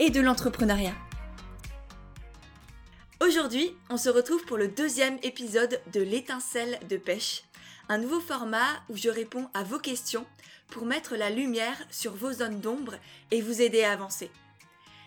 et 0.00 0.08
de 0.08 0.20
l'entrepreneuriat. 0.22 0.94
Aujourd'hui, 3.20 3.76
on 3.90 3.98
se 3.98 4.08
retrouve 4.08 4.42
pour 4.46 4.56
le 4.56 4.66
deuxième 4.66 5.18
épisode 5.22 5.78
de 5.92 6.00
l'étincelle 6.00 6.80
de 6.88 6.96
pêche, 6.96 7.42
un 7.90 7.98
nouveau 7.98 8.18
format 8.18 8.82
où 8.88 8.96
je 8.96 9.10
réponds 9.10 9.50
à 9.52 9.62
vos 9.62 9.78
questions 9.78 10.26
pour 10.68 10.86
mettre 10.86 11.16
la 11.16 11.28
lumière 11.28 11.76
sur 11.90 12.14
vos 12.14 12.32
zones 12.32 12.60
d'ombre 12.60 12.94
et 13.30 13.42
vous 13.42 13.60
aider 13.60 13.82
à 13.82 13.92
avancer. 13.92 14.30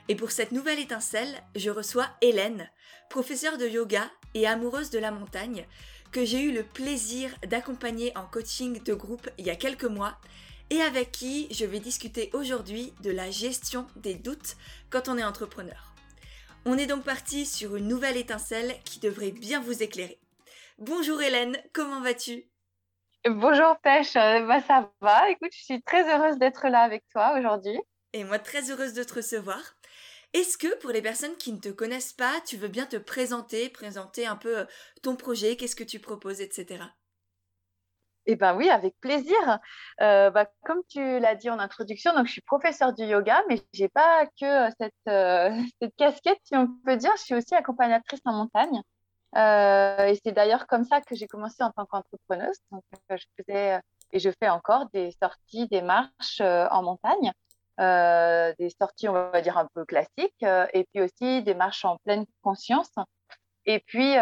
Et 0.10 0.16
pour 0.16 0.30
cette 0.30 0.52
nouvelle 0.52 0.80
étincelle, 0.80 1.42
je 1.56 1.72
reçois 1.72 2.10
Hélène, 2.22 2.70
professeure 3.10 3.58
de 3.58 3.68
yoga 3.68 4.12
et 4.36 4.46
amoureuse 4.46 4.92
de 4.92 5.00
la 5.00 5.10
montagne, 5.10 5.66
que 6.12 6.24
j'ai 6.24 6.42
eu 6.42 6.52
le 6.52 6.64
plaisir 6.64 7.32
d'accompagner 7.48 8.16
en 8.16 8.26
coaching 8.26 8.84
de 8.84 8.94
groupe 8.94 9.28
il 9.40 9.48
y 9.48 9.50
a 9.50 9.56
quelques 9.56 9.86
mois 9.86 10.20
et 10.70 10.82
avec 10.82 11.12
qui 11.12 11.48
je 11.52 11.66
vais 11.66 11.80
discuter 11.80 12.30
aujourd'hui 12.34 12.94
de 13.02 13.12
la 13.12 13.32
gestion 13.32 13.88
des 13.96 14.16
doutes 14.16 14.56
quand 14.90 15.08
on 15.08 15.18
est 15.18 15.24
entrepreneur. 15.24 15.94
On 16.66 16.78
est 16.78 16.88
donc 16.88 17.04
parti 17.04 17.46
sur 17.46 17.76
une 17.76 17.88
nouvelle 17.88 18.18
étincelle 18.18 18.74
qui 18.86 19.00
devrait 19.00 19.32
bien 19.32 19.62
vous 19.62 19.84
éclairer. 19.84 20.20
Bonjour 20.78 21.22
Hélène, 21.22 21.58
comment 21.74 22.02
vas-tu? 22.02 22.46
Bonjour 23.26 23.78
Pêche, 23.82 24.16
euh, 24.16 24.46
bah, 24.46 24.62
ça 24.62 24.92
va. 25.02 25.30
Écoute, 25.30 25.52
je 25.54 25.64
suis 25.64 25.82
très 25.82 26.14
heureuse 26.14 26.38
d'être 26.38 26.68
là 26.68 26.82
avec 26.82 27.04
toi 27.10 27.38
aujourd'hui. 27.38 27.80
Et 28.14 28.24
moi 28.24 28.40
très 28.40 28.72
heureuse 28.72 28.94
de 28.94 29.04
te 29.04 29.16
recevoir. 29.16 29.76
Est-ce 30.34 30.58
que 30.58 30.76
pour 30.80 30.90
les 30.90 31.02
personnes 31.02 31.36
qui 31.38 31.54
ne 31.54 31.60
te 31.60 31.70
connaissent 31.70 32.14
pas, 32.14 32.42
tu 32.46 32.58
veux 32.58 32.68
bien 32.68 32.88
te 32.88 32.98
présenter, 32.98 33.70
présenter 33.70 34.26
un 34.26 34.36
peu 34.36 34.60
euh, 34.60 34.66
ton 35.04 35.16
projet, 35.16 35.56
qu'est-ce 35.56 35.76
que 35.76 35.84
tu 35.84 36.00
proposes, 36.00 36.42
etc. 36.42 36.84
Eh 38.26 38.36
bien 38.36 38.56
oui, 38.56 38.70
avec 38.70 38.96
plaisir. 39.02 39.60
Euh, 40.02 40.30
bah, 40.30 40.48
comme 40.66 40.82
tu 40.90 41.20
l'as 41.20 41.36
dit 41.36 41.50
en 41.50 41.60
introduction, 41.60 42.14
donc 42.14 42.28
je 42.28 42.32
suis 42.34 42.42
professeure 42.42 42.94
du 42.94 43.04
yoga, 43.04 43.44
mais 43.50 43.62
je 43.74 43.84
n'ai 43.84 43.90
pas 43.90 44.26
que 44.40 44.70
cette, 44.80 44.94
cette, 45.82 45.96
casquette, 45.98 46.40
si 46.44 46.56
on 46.56 46.68
peut 46.86 46.98
dire. 46.98 47.12
Je 47.18 47.24
suis 47.24 47.36
aussi 47.36 47.56
accompagnatrice 47.56 48.22
en 48.26 48.34
montagne. 48.34 48.82
Euh, 49.36 50.06
et 50.06 50.20
c'est 50.24 50.32
d'ailleurs 50.32 50.68
comme 50.68 50.84
ça 50.84 51.02
que 51.02 51.16
j'ai 51.16 51.28
commencé 51.28 51.64
en 51.64 51.72
tant 51.72 51.86
qu'entrepreneuse. 51.86 52.58
Euh, 52.74 53.18
je 53.18 53.26
faisais 53.38 53.80
et 54.12 54.20
je 54.20 54.30
fais 54.40 54.50
encore 54.50 54.90
des 54.94 55.12
sorties, 55.22 55.68
des 55.68 55.82
marches 55.82 56.40
euh, 56.42 56.68
en 56.70 56.84
montagne, 56.84 57.32
des 57.80 58.70
sorties, 58.80 59.10
on 59.10 59.14
va 59.14 59.42
dire, 59.42 59.58
un 59.58 59.68
peu 59.74 59.86
classiques, 59.86 60.44
et 60.44 60.86
puis 60.94 61.02
aussi 61.02 61.42
des 61.42 61.56
marches 61.56 61.84
en 61.86 61.98
pleine 62.04 62.26
conscience. 62.44 62.92
Et 63.66 63.80
puis, 63.80 64.14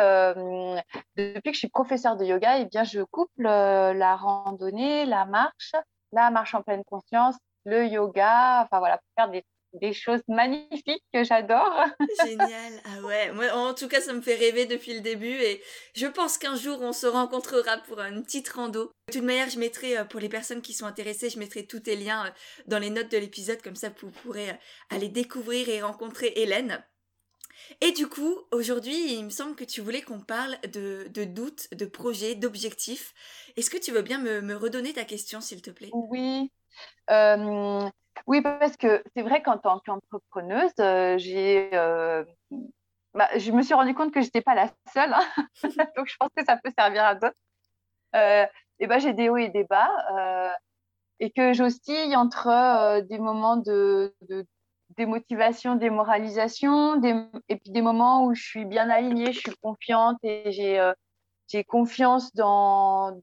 depuis 1.16 1.52
que 1.52 1.53
je 1.53 1.59
suis 1.59 1.70
professeure 1.70 2.16
de 2.16 2.25
yoga, 2.25 2.59
eh 2.59 2.66
bien, 2.66 2.84
je 2.84 3.02
couple 3.02 3.44
la 3.44 4.16
randonnée, 4.16 5.06
la 5.06 5.25
marche, 5.25 5.73
la 6.11 6.30
marche 6.31 6.53
en 6.56 6.61
pleine 6.61 6.83
conscience, 6.83 7.36
le 7.66 7.86
yoga, 7.86 8.64
enfin 8.64 8.80
voilà, 8.80 8.98
pour 8.98 9.08
faire 9.16 9.42
des 9.73 9.94
choses 9.94 10.22
magnifiques 10.28 11.04
que 11.14 11.23
j'adore. 11.23 11.86
Génial. 12.26 12.73
Ah 12.86 13.02
ouais, 13.05 13.32
moi 13.32 13.52
en 13.54 13.73
tout 13.73 13.88
cas 13.88 14.02
ça 14.02 14.14
me 14.14 14.21
fait 14.21 14.36
rêver 14.36 14.65
depuis 14.65 14.93
le 14.93 15.02
début 15.02 15.27
et 15.42 15.61
je 15.95 16.08
pense 16.08 16.38
qu'un 16.38 16.55
jour 16.55 16.82
on 16.82 16.94
se 16.94 17.08
rencontrera 17.08 17.77
pour 17.77 17.99
une 17.99 18.23
petite 18.23 18.49
rando. 18.49 18.92
De 19.08 19.14
toute 19.14 19.23
manière, 19.23 19.49
je 19.49 19.60
mettrai 19.60 19.98
euh, 19.98 20.05
pour 20.05 20.20
les 20.20 20.30
personnes 20.30 20.61
qui 20.61 20.73
sont 20.73 20.86
intéressées, 20.86 21.30
je 21.30 21.39
mettrai 21.39 21.65
tous 21.65 21.82
tes 21.82 21.95
liens 21.95 22.26
euh, 22.26 22.30
dans 22.67 22.80
les 22.80 22.89
notes 22.89 23.11
de 23.11 23.17
l'épisode 23.17 23.61
comme 23.61 23.76
ça 23.76 23.89
vous 24.02 24.11
pourrez 24.11 24.49
euh, 24.49 24.54
aller 24.89 25.10
découvrir 25.10 25.70
et 25.70 25.82
rencontrer 25.82 26.33
Hélène. 26.36 26.83
Et 27.80 27.92
du 27.93 28.08
coup, 28.08 28.36
aujourd'hui, 28.52 29.14
il 29.14 29.23
me 29.23 29.30
semble 29.30 29.55
que 29.55 29.64
tu 29.64 29.82
voulais 29.82 30.02
qu'on 30.02 30.20
parle 30.20 30.58
de, 30.73 31.08
de 31.09 31.23
doutes, 31.23 31.73
de 31.73 31.86
projets, 31.86 32.36
d'objectifs. 32.36 33.14
Est-ce 33.55 33.70
que 33.70 33.77
tu 33.77 33.92
veux 33.92 34.02
bien 34.02 34.20
me, 34.20 34.42
me 34.42 34.55
redonner 34.55 34.93
ta 34.93 35.05
question, 35.05 35.39
s'il 35.39 35.61
te 35.61 35.70
plaît? 35.70 35.89
Oui. 35.93 36.52
Euh, 37.09 37.89
oui, 38.27 38.42
parce 38.42 38.77
que 38.77 39.04
c'est 39.15 39.21
vrai 39.21 39.42
qu'en 39.42 39.58
tant 39.58 39.80
qu'entrepreneuse, 39.80 40.71
euh, 40.80 41.17
j'ai, 41.17 41.70
euh, 41.73 42.23
bah, 43.14 43.30
je 43.37 43.52
me 43.52 43.61
suis 43.61 43.73
rendu 43.73 43.93
compte 43.93 44.14
que 44.14 44.21
je 44.21 44.27
n'étais 44.27 44.42
pas 44.42 44.55
la 44.55 44.70
seule. 44.93 45.14
Hein. 45.14 45.48
Donc, 45.95 46.08
je 46.08 46.15
pense 46.20 46.30
que 46.36 46.43
ça 46.45 46.58
peut 46.58 46.71
servir 46.77 47.05
à 47.05 47.15
d'autres. 47.15 47.36
Et 48.80 48.88
ben, 48.88 48.99
j'ai 48.99 49.14
des 49.14 49.30
hauts 49.30 49.38
et 49.38 49.49
des 49.49 49.64
bas. 49.64 49.89
et 51.20 51.32
que 51.32 51.53
j'oscille 51.53 52.15
entre 52.15 53.02
des 53.02 53.20
moments 53.20 53.58
de, 53.58 54.14
de 54.21 54.45
démotivation, 55.06 55.76
démoralisation, 55.76 57.02
et 57.50 57.56
puis 57.56 57.72
des 57.72 57.82
moments 57.82 58.26
où 58.26 58.34
je 58.36 58.44
suis 58.44 58.66
bien 58.66 58.89
alignée, 58.89 59.34
je 59.34 59.39
suis 59.39 59.56
confiante 59.62 60.17
et 60.23 60.52
j'ai, 60.52 60.92
j'ai 61.48 61.64
confiance 61.64 62.34
dans, 62.34 63.22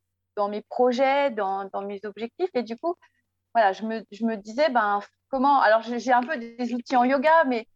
mes 0.51 0.63
projets, 0.63 1.31
dans, 1.31 1.71
mes 1.87 2.01
objectifs. 2.05 2.51
Et 2.55 2.63
du 2.63 2.77
coup, 2.77 2.95
voilà, 3.55 3.73
je 3.73 3.85
me, 3.85 4.37
disais, 4.37 4.69
ben, 4.71 5.01
comment. 5.31 5.61
Alors, 5.61 5.83
j'ai 5.83 6.13
un 6.13 6.23
peu 6.23 6.37
des 6.37 6.75
outils 6.75 6.97
en 6.97 7.05
yoga, 7.05 7.45
mais 7.47 7.67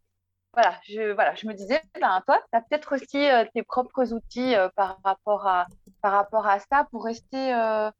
voilà, 0.54 0.78
je, 0.84 1.46
me 1.46 1.54
disais, 1.54 1.80
ben, 2.00 2.22
toi, 2.26 2.38
tu 2.52 2.58
as 2.58 2.60
peut-être 2.60 2.94
aussi 2.94 3.28
euh, 3.30 3.44
tes 3.54 3.62
propres 3.62 4.12
outils 4.12 4.54
euh, 4.54 4.68
par, 4.76 4.98
rapport 5.02 5.46
à, 5.46 5.66
par 6.02 6.12
rapport 6.12 6.46
à 6.46 6.58
ça 6.58 6.86
pour 6.90 7.04
rester, 7.04 7.54
euh, 7.54 7.90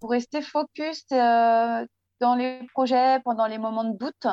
pour 0.00 0.10
rester 0.10 0.42
focus 0.42 1.04
dans 1.08 2.36
les 2.36 2.64
projets, 2.72 3.18
pendant 3.24 3.46
les 3.46 3.58
moments 3.58 3.84
de 3.84 3.96
doute. 3.96 4.26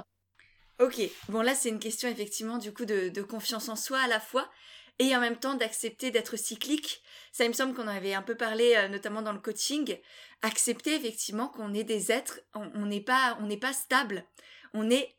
Ok, 0.80 1.02
bon 1.28 1.42
là 1.42 1.56
c'est 1.56 1.70
une 1.70 1.80
question 1.80 2.08
effectivement 2.08 2.58
du 2.58 2.74
coup 2.74 2.86
de, 2.86 3.22
confiance 3.22 3.68
en 3.68 3.76
soi 3.76 4.00
à 4.00 4.08
la 4.08 4.20
fois 4.20 4.50
et 4.98 5.16
en 5.16 5.20
même 5.20 5.38
temps 5.38 5.56
d'accepter 5.56 6.12
d'être 6.12 6.38
cyclique. 6.38 7.02
Ça, 7.32 7.46
il 7.46 7.50
me 7.50 7.54
semble 7.54 7.74
qu'on 7.74 7.88
avait 7.88 8.14
un 8.14 8.22
peu 8.22 8.36
parlé, 8.36 8.76
euh, 8.76 8.90
notamment 8.90 9.22
dans 9.22 9.32
le 9.32 9.40
coaching. 9.40 9.98
Accepter 10.42 10.94
effectivement 10.96 11.48
qu'on 11.48 11.74
est 11.74 11.86
des 11.86 12.12
êtres, 12.12 12.42
on 12.54 12.86
n'est 12.86 13.00
pas, 13.00 13.38
on 13.40 13.46
n'est 13.46 13.56
pas 13.58 13.72
stable. 13.72 14.26
On 14.74 14.90
est 14.90 15.16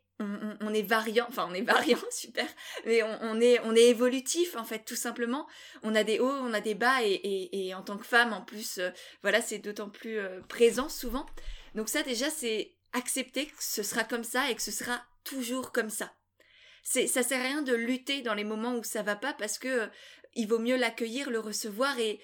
on, 0.61 0.73
est 0.73 0.81
variant, 0.81 1.25
enfin 1.29 1.47
on 1.49 1.53
est 1.53 1.61
variant, 1.61 1.97
super, 2.11 2.45
mais 2.85 3.01
on, 3.03 3.39
est 3.41 3.59
on 3.63 3.75
est 3.75 3.87
évolutif 3.87 4.55
en 4.55 4.63
fait 4.63 4.85
tout 4.85 4.95
simplement. 4.95 5.47
On 5.83 5.95
a 5.95 6.03
des 6.03 6.19
hauts, 6.19 6.29
on 6.29 6.53
a 6.53 6.61
des 6.61 6.75
bas 6.75 7.03
et, 7.03 7.49
et, 7.51 7.73
en 7.73 7.81
tant 7.81 7.97
que 7.97 8.05
femme 8.05 8.33
en 8.33 8.41
plus, 8.41 8.77
euh, 8.77 8.91
voilà 9.21 9.41
c'est 9.41 9.59
d'autant 9.59 9.89
plus 9.89 10.19
euh, 10.19 10.41
présent 10.47 10.89
souvent. 10.89 11.25
Donc 11.75 11.89
ça 11.89 12.03
déjà 12.03 12.29
c'est 12.29 12.75
accepter 12.93 13.47
que 13.47 13.63
ce 13.63 13.83
sera 13.83 14.03
comme 14.03 14.23
ça 14.23 14.49
et 14.49 14.55
que 14.55 14.61
ce 14.61 14.71
sera 14.71 15.01
toujours 15.23 15.71
comme 15.71 15.89
ça 15.89 16.13
c'est 16.83 17.07
ça 17.07 17.23
sert 17.23 17.39
à 17.39 17.43
rien 17.43 17.61
de 17.61 17.73
lutter 17.73 18.21
dans 18.21 18.33
les 18.33 18.43
moments 18.43 18.75
où 18.75 18.83
ça 18.83 19.03
va 19.03 19.15
pas 19.15 19.33
parce 19.33 19.57
que 19.59 19.67
euh, 19.67 19.87
il 20.33 20.47
vaut 20.47 20.59
mieux 20.59 20.77
l'accueillir, 20.77 21.29
le 21.29 21.39
recevoir 21.39 21.97
et 21.99 22.19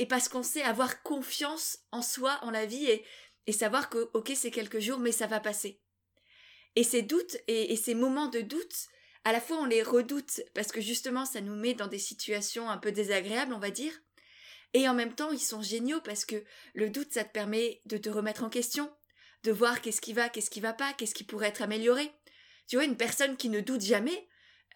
et 0.00 0.06
parce 0.06 0.28
qu'on 0.28 0.42
sait 0.42 0.62
avoir 0.62 1.02
confiance 1.02 1.78
en 1.92 2.02
soi, 2.02 2.38
en 2.42 2.50
la 2.50 2.66
vie 2.66 2.86
et 2.86 3.04
et 3.46 3.52
savoir 3.52 3.90
que 3.90 4.10
ok 4.14 4.32
c'est 4.34 4.50
quelques 4.50 4.80
jours 4.80 4.98
mais 4.98 5.12
ça 5.12 5.26
va 5.26 5.40
passer. 5.40 5.80
Et 6.76 6.82
ces 6.82 7.02
doutes 7.02 7.36
et, 7.46 7.72
et 7.72 7.76
ces 7.76 7.94
moments 7.94 8.26
de 8.26 8.40
doute, 8.40 8.88
à 9.24 9.32
la 9.32 9.40
fois 9.40 9.58
on 9.58 9.64
les 9.66 9.82
redoute 9.82 10.40
parce 10.54 10.72
que 10.72 10.80
justement 10.80 11.24
ça 11.24 11.40
nous 11.40 11.54
met 11.54 11.74
dans 11.74 11.86
des 11.86 11.98
situations 11.98 12.68
un 12.68 12.78
peu 12.78 12.90
désagréables 12.90 13.54
on 13.54 13.60
va 13.60 13.70
dire. 13.70 13.92
Et 14.76 14.88
en 14.88 14.94
même 14.94 15.14
temps, 15.14 15.30
ils 15.30 15.38
sont 15.38 15.62
géniaux 15.62 16.00
parce 16.00 16.24
que 16.24 16.42
le 16.74 16.90
doute, 16.90 17.12
ça 17.12 17.22
te 17.22 17.32
permet 17.32 17.80
de 17.86 17.96
te 17.96 18.08
remettre 18.08 18.42
en 18.42 18.50
question, 18.50 18.92
de 19.44 19.52
voir 19.52 19.80
qu'est-ce 19.80 20.00
qui 20.00 20.12
va, 20.12 20.28
qu'est-ce 20.28 20.50
qui 20.50 20.60
va 20.60 20.72
pas, 20.72 20.92
qu'est-ce 20.94 21.14
qui 21.14 21.24
pourrait 21.24 21.48
être 21.48 21.62
amélioré. 21.62 22.10
Tu 22.66 22.76
vois, 22.76 22.84
une 22.84 22.96
personne 22.96 23.36
qui 23.36 23.50
ne 23.50 23.60
doute 23.60 23.82
jamais, 23.82 24.28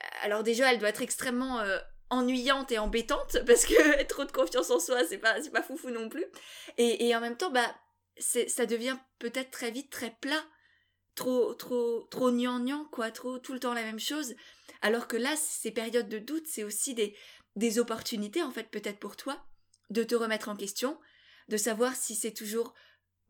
euh, 0.03 0.07
alors 0.23 0.43
déjà, 0.43 0.73
elle 0.73 0.79
doit 0.79 0.91
être 0.91 1.03
extrêmement 1.03 1.61
euh, 1.61 1.79
ennuyante 2.11 2.71
et 2.71 2.79
embêtante 2.79 3.39
parce 3.47 3.65
que 3.65 4.03
trop 4.09 4.25
de 4.25 4.33
confiance 4.33 4.71
en 4.71 4.79
soi, 4.79 5.05
c'est 5.05 5.19
pas, 5.19 5.37
pas 5.53 5.63
foufou 5.63 5.91
non 5.91 6.09
plus. 6.09 6.27
Et, 6.77 7.09
et 7.09 7.17
en 7.17 7.21
même 7.21 7.37
temps, 7.37 7.51
bah, 7.51 7.75
ça 8.19 8.67
devient 8.67 8.97
peut-être 9.19 9.51
très 9.51 9.71
vite 9.71 9.91
très 9.91 10.11
plat, 10.21 10.45
trop, 11.15 11.55
trop, 11.55 12.07
trop 12.11 12.31
gnangnan, 12.31 12.85
quoi, 12.93 13.11
trop 13.11 13.39
tout 13.39 13.53
le 13.53 13.61
temps 13.61 13.75
la 13.75 13.85
même 13.85 14.01
chose. 14.01 14.35
Alors 14.83 15.09
que 15.09 15.17
là, 15.17 15.35
ces 15.37 15.71
périodes 15.71 16.09
de 16.09 16.19
doute, 16.19 16.47
c'est 16.47 16.65
aussi 16.65 16.95
des, 16.95 17.17
des 17.57 17.79
opportunités, 17.79 18.43
en 18.43 18.51
fait, 18.51 18.71
peut-être 18.71 18.99
pour 18.99 19.17
toi, 19.17 19.45
de 19.91 20.05
te 20.05 20.15
remettre 20.15 20.49
en 20.49 20.57
question, 20.57 20.99
de 21.49 21.57
savoir 21.57 21.97
si 21.97 22.15
c'est 22.15 22.35
toujours 22.35 22.75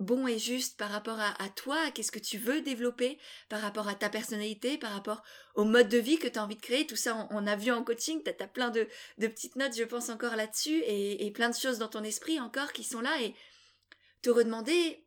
bon 0.00 0.26
et 0.26 0.38
juste 0.38 0.76
par 0.76 0.90
rapport 0.90 1.18
à, 1.18 1.48
toi, 1.56 1.90
qu'est-ce 1.90 2.12
que 2.12 2.18
tu 2.18 2.38
veux 2.38 2.60
développer, 2.60 3.18
par 3.48 3.60
rapport 3.60 3.88
à 3.88 3.94
ta 3.94 4.08
personnalité, 4.08 4.78
par 4.78 4.92
rapport 4.92 5.22
au 5.54 5.64
mode 5.64 5.88
de 5.88 5.98
vie 5.98 6.18
que 6.18 6.28
tu 6.28 6.38
as 6.38 6.44
envie 6.44 6.56
de 6.56 6.60
créer. 6.60 6.86
Tout 6.86 6.96
ça, 6.96 7.28
on, 7.30 7.46
a 7.46 7.56
vu 7.56 7.72
en 7.72 7.82
coaching, 7.82 8.22
tu 8.22 8.30
as, 8.30 8.46
plein 8.46 8.70
de, 8.70 8.86
petites 9.18 9.56
notes, 9.56 9.76
je 9.76 9.84
pense, 9.84 10.08
encore 10.08 10.36
là-dessus, 10.36 10.82
et, 10.86 11.30
plein 11.32 11.50
de 11.50 11.56
choses 11.56 11.78
dans 11.78 11.88
ton 11.88 12.04
esprit 12.04 12.40
encore 12.40 12.72
qui 12.72 12.84
sont 12.84 13.00
là, 13.00 13.20
et 13.20 13.34
te 14.22 14.30
redemander, 14.30 15.04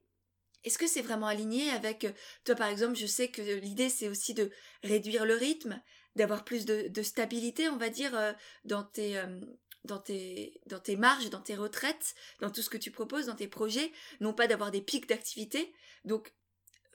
est-ce 0.64 0.78
que 0.78 0.88
c'est 0.88 1.02
vraiment 1.02 1.28
aligné 1.28 1.70
avec 1.72 2.06
euh, 2.06 2.12
toi 2.46 2.56
par 2.56 2.70
exemple 2.70 2.96
Je 2.96 3.08
sais 3.08 3.30
que 3.30 3.42
l'idée 3.42 3.90
c'est 3.90 4.08
aussi 4.08 4.34
de 4.34 4.52
réduire 4.84 5.26
le 5.26 5.34
rythme, 5.34 5.82
d'avoir 6.16 6.44
plus 6.44 6.66
de, 6.66 7.02
stabilité, 7.02 7.68
on 7.70 7.78
va 7.78 7.90
dire, 7.90 8.16
euh, 8.16 8.32
dans 8.64 8.84
tes 8.84 9.18
euh, 9.18 9.40
dans 9.86 10.00
tes 10.00 10.62
dans 10.68 10.80
tes 10.80 10.96
marges, 10.96 11.30
dans 11.30 11.42
tes 11.42 11.56
retraites, 11.56 12.16
dans 12.40 12.50
tout 12.50 12.62
ce 12.62 12.70
que 12.70 12.78
tu 12.78 12.92
proposes, 12.92 13.26
dans 13.26 13.36
tes 13.36 13.48
projets, 13.48 13.92
non 14.20 14.34
pas 14.34 14.48
d'avoir 14.48 14.72
des 14.72 14.82
pics 14.82 15.08
d'activité. 15.08 15.74
Donc 16.06 16.34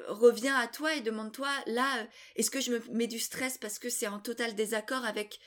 reviens 0.07 0.57
à 0.57 0.69
toi 0.69 0.95
et 0.95 1.01
demande-toi 1.01 1.51
là, 1.67 2.07
est-ce 2.37 2.51
que 2.51 2.61
je 2.61 2.73
me 2.73 2.81
mets 2.91 3.07
du 3.07 3.19
stress 3.19 3.59
parce 3.59 3.79
que 3.79 3.91
c'est 3.91 4.07
en 4.07 4.21
total 4.21 4.55
désaccord 4.55 5.05
avec 5.05 5.39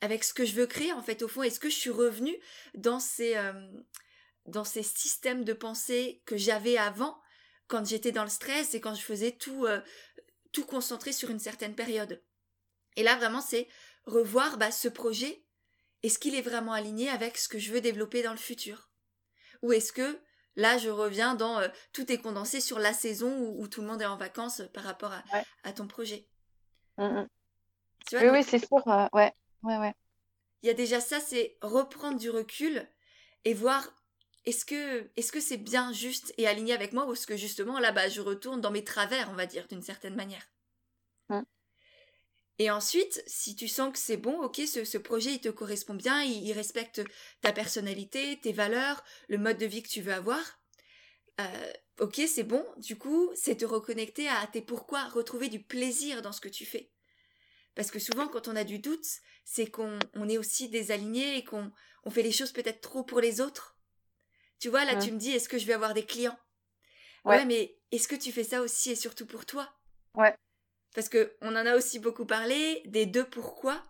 avec 0.00 0.24
ce 0.24 0.32
que 0.32 0.44
je 0.44 0.54
veux 0.54 0.66
créer 0.66 0.92
en 0.92 1.02
fait 1.02 1.22
au 1.22 1.28
fond? 1.28 1.42
Est-ce 1.42 1.60
que 1.60 1.70
je 1.70 1.76
suis 1.76 1.90
revenue 1.90 2.36
dans 2.74 3.00
ces 3.00 3.36
dans 4.46 4.64
ces 4.64 4.82
systèmes 4.82 5.44
de 5.44 5.52
pensée 5.52 6.22
que 6.26 6.36
j'avais 6.36 6.76
avant 6.76 7.20
quand 7.68 7.86
j'étais 7.86 8.12
dans 8.12 8.24
le 8.24 8.30
stress 8.30 8.74
et 8.74 8.80
quand 8.80 8.94
je 8.94 9.02
faisais 9.02 9.32
tout, 9.32 9.66
euh, 9.66 9.80
tout 10.52 10.64
concentré 10.64 11.12
sur 11.12 11.30
une 11.30 11.38
certaine 11.38 11.74
période? 11.74 12.22
Et 12.96 13.02
là, 13.02 13.16
vraiment, 13.16 13.40
c'est 13.40 13.68
revoir 14.04 14.58
bah, 14.58 14.72
ce 14.72 14.88
projet. 14.88 15.44
Est-ce 16.02 16.18
qu'il 16.18 16.34
est 16.34 16.42
vraiment 16.42 16.72
aligné 16.72 17.08
avec 17.08 17.36
ce 17.36 17.48
que 17.48 17.58
je 17.58 17.72
veux 17.72 17.80
développer 17.80 18.22
dans 18.22 18.32
le 18.32 18.38
futur? 18.38 18.90
Ou 19.62 19.72
est-ce 19.72 19.92
que 19.92 20.20
là, 20.56 20.78
je 20.78 20.88
reviens 20.88 21.34
dans 21.34 21.58
euh, 21.58 21.68
tout 21.92 22.10
est 22.10 22.18
condensé 22.18 22.60
sur 22.60 22.78
la 22.78 22.92
saison 22.92 23.38
où, 23.38 23.68
tout 23.68 23.80
le 23.82 23.86
monde 23.86 24.02
est 24.02 24.06
en 24.06 24.16
vacances 24.16 24.62
par 24.72 24.84
rapport 24.84 25.12
à, 25.62 25.72
ton 25.72 25.86
projet? 25.86 26.26
Mmh, 26.98 27.04
mmh. 27.04 27.28
Oui, 28.12 28.28
oui, 28.30 28.42
c'est 28.42 28.58
sûr. 28.58 28.86
Euh, 28.88 29.06
ouais, 29.12 29.32
ouais, 29.62 29.78
ouais. 29.78 29.94
Il 30.62 30.66
y 30.66 30.70
a 30.70 30.74
déjà 30.74 31.00
ça, 31.00 31.20
c'est 31.20 31.56
reprendre 31.62 32.18
du 32.18 32.30
recul 32.30 32.86
et 33.44 33.54
voir 33.54 33.88
est-ce 34.44 34.64
que 34.64 35.10
est-ce 35.16 35.32
que 35.32 35.40
c'est 35.40 35.56
bien 35.56 35.92
juste 35.92 36.34
et 36.38 36.46
aligné 36.46 36.72
avec 36.72 36.92
moi 36.92 37.06
ou 37.06 37.12
est-ce 37.12 37.26
que 37.26 37.36
justement 37.36 37.78
là-bas 37.78 38.08
je 38.08 38.20
retourne 38.20 38.60
dans 38.60 38.70
mes 38.70 38.84
travers, 38.84 39.30
on 39.30 39.34
va 39.34 39.46
dire, 39.46 39.66
d'une 39.68 39.82
certaine 39.82 40.14
manière? 40.14 40.50
Mmh. 41.28 41.40
Et 42.60 42.70
ensuite, 42.70 43.24
si 43.26 43.56
tu 43.56 43.66
sens 43.66 43.90
que 43.92 43.98
c'est 43.98 44.18
bon, 44.18 44.38
ok, 44.42 44.56
ce, 44.66 44.98
projet 44.98 45.32
il 45.32 45.40
te 45.40 45.48
correspond 45.48 45.94
bien, 45.94 46.22
il, 46.22 46.52
respecte 46.52 47.02
ta 47.40 47.52
personnalité, 47.52 48.38
tes 48.40 48.52
valeurs, 48.52 49.02
le 49.28 49.38
mode 49.38 49.56
de 49.56 49.64
vie 49.64 49.82
que 49.82 49.88
tu 49.88 50.02
veux 50.02 50.12
avoir. 50.12 50.60
Euh, 51.40 51.72
ok, 52.00 52.20
c'est 52.28 52.44
bon. 52.44 52.64
Du 52.76 52.98
coup, 52.98 53.30
c'est 53.34 53.56
te 53.56 53.64
reconnecter 53.64 54.28
à 54.28 54.46
tes 54.46 54.60
pourquoi, 54.60 55.08
retrouver 55.08 55.48
du 55.48 55.62
plaisir 55.62 56.20
dans 56.20 56.32
ce 56.32 56.42
que 56.42 56.50
tu 56.50 56.66
fais. 56.66 56.92
Parce 57.74 57.90
que 57.90 57.98
souvent, 57.98 58.28
quand 58.28 58.46
on 58.46 58.56
a 58.56 58.64
du 58.64 58.78
doute, 58.78 59.06
c'est 59.44 59.70
qu'on 59.70 59.98
est 60.28 60.36
aussi 60.36 60.68
désaligné 60.68 61.38
et 61.38 61.44
qu'on 61.44 61.72
on 62.04 62.10
fait 62.10 62.22
les 62.22 62.30
choses 62.30 62.52
peut-être 62.52 62.82
trop 62.82 63.02
pour 63.04 63.20
les 63.20 63.40
autres 63.40 63.80
tu 64.60 64.68
vois, 64.68 64.84
là, 64.84 64.94
tu 64.94 65.10
me 65.10 65.16
dis, 65.16 65.32
est-ce 65.32 65.48
que 65.48 65.58
je 65.58 65.66
vais 65.66 65.72
avoir 65.72 65.94
des 65.94 66.04
clients? 66.04 66.38
Ouais. 67.24 67.44
mais 67.46 67.76
est-ce 67.90 68.08
que 68.08 68.14
tu 68.14 68.30
fais 68.30 68.44
ça 68.44 68.60
aussi 68.60 68.90
et 68.90 68.94
surtout 68.94 69.26
pour 69.26 69.46
toi? 69.46 69.68
Ouais. 70.14 70.34
Parce 70.94 71.08
que 71.08 71.36
on 71.40 71.50
en 71.50 71.66
a 71.66 71.76
aussi 71.76 71.98
beaucoup 71.98 72.26
parlé 72.26 72.82
des 72.86 73.06
deux 73.06 73.24
pourquoi. 73.24 73.84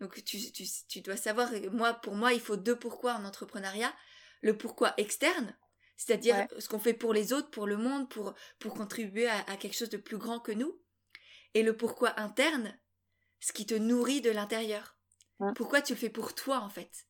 Donc 0.00 0.22
tu, 0.24 0.52
tu, 0.52 0.64
tu 0.88 1.00
dois 1.00 1.16
savoir, 1.16 1.50
moi 1.72 1.94
pour 1.94 2.14
moi 2.14 2.32
il 2.32 2.40
faut 2.40 2.56
deux 2.56 2.76
pourquoi 2.76 3.14
en 3.14 3.24
entrepreneuriat. 3.24 3.92
Le 4.40 4.56
pourquoi 4.56 4.94
externe, 4.96 5.56
c'est-à-dire 5.96 6.46
ce 6.58 6.68
qu'on 6.68 6.78
fait 6.78 6.94
pour 6.94 7.12
les 7.12 7.32
autres, 7.32 7.50
pour 7.50 7.66
le 7.66 7.76
monde, 7.76 8.08
pour, 8.08 8.34
pour 8.60 8.74
contribuer 8.74 9.28
à, 9.28 9.40
à, 9.48 9.56
quelque 9.56 9.76
chose 9.76 9.90
de 9.90 9.96
plus 9.96 10.18
grand 10.18 10.38
que 10.38 10.52
nous. 10.52 10.80
Et 11.54 11.64
le 11.64 11.76
pourquoi 11.76 12.18
interne, 12.20 12.78
ce 13.40 13.52
qui 13.52 13.66
te 13.66 13.74
nourrit 13.74 14.20
de 14.20 14.30
l'intérieur. 14.30 14.96
Pourquoi 15.56 15.82
tu 15.82 15.94
le 15.94 15.98
fais 15.98 16.10
pour 16.10 16.34
toi 16.34 16.58
en 16.60 16.70
fait? 16.70 17.06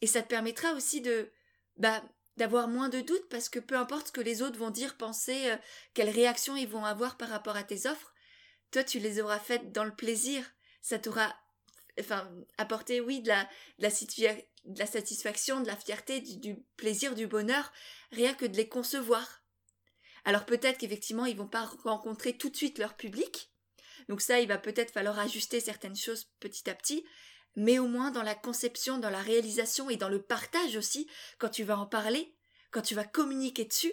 Et 0.00 0.06
ça 0.06 0.22
te 0.22 0.28
permettra 0.28 0.72
aussi 0.72 1.00
de, 1.00 1.30
bah, 1.76 2.02
d'avoir 2.36 2.68
moins 2.68 2.88
de 2.88 3.00
doutes 3.00 3.28
parce 3.28 3.48
que 3.48 3.58
peu 3.58 3.76
importe 3.76 4.08
ce 4.08 4.12
que 4.12 4.20
les 4.20 4.42
autres 4.42 4.58
vont 4.58 4.70
dire, 4.70 4.96
penser, 4.96 5.50
euh, 5.50 5.56
quelle 5.94 6.10
réaction 6.10 6.56
ils 6.56 6.68
vont 6.68 6.84
avoir 6.84 7.16
par 7.16 7.28
rapport 7.28 7.56
à 7.56 7.64
tes 7.64 7.86
offres, 7.86 8.13
toi 8.74 8.82
tu 8.82 8.98
les 8.98 9.20
auras 9.20 9.38
faites 9.38 9.70
dans 9.70 9.84
le 9.84 9.94
plaisir. 9.94 10.44
Ça 10.82 10.98
t'aura 10.98 11.32
enfin 11.98 12.28
apporté 12.58 13.00
oui 13.00 13.20
de 13.20 13.28
la, 13.28 13.48
de 13.78 13.84
la, 13.84 14.34
de 14.64 14.78
la 14.80 14.86
satisfaction, 14.86 15.60
de 15.60 15.68
la 15.68 15.76
fierté, 15.76 16.20
du, 16.20 16.56
plaisir, 16.76 17.14
du 17.14 17.28
bonheur, 17.28 17.72
rien 18.10 18.34
que 18.34 18.44
de 18.44 18.56
les 18.56 18.68
concevoir. 18.68 19.44
Alors 20.24 20.44
peut-être 20.44 20.78
qu'effectivement 20.78 21.24
ils 21.24 21.36
vont 21.36 21.46
pas 21.46 21.70
rencontrer 21.84 22.36
tout 22.36 22.50
de 22.50 22.56
suite 22.56 22.78
leur 22.78 22.96
public, 22.96 23.52
donc 24.08 24.20
ça 24.20 24.40
il 24.40 24.48
va 24.48 24.58
peut-être 24.58 24.92
falloir 24.92 25.20
ajuster 25.20 25.60
certaines 25.60 25.96
choses 25.96 26.32
petit 26.40 26.68
à 26.68 26.74
petit, 26.74 27.04
mais 27.54 27.78
au 27.78 27.86
moins 27.86 28.10
dans 28.10 28.24
la 28.24 28.34
conception, 28.34 28.98
dans 28.98 29.10
la 29.10 29.22
réalisation 29.22 29.88
et 29.88 29.96
dans 29.96 30.08
le 30.08 30.20
partage 30.20 30.74
aussi, 30.74 31.08
quand 31.38 31.50
tu 31.50 31.62
vas 31.62 31.78
en 31.78 31.86
parler, 31.86 32.34
quand 32.72 32.82
tu 32.82 32.96
vas 32.96 33.04
communiquer 33.04 33.66
dessus, 33.66 33.92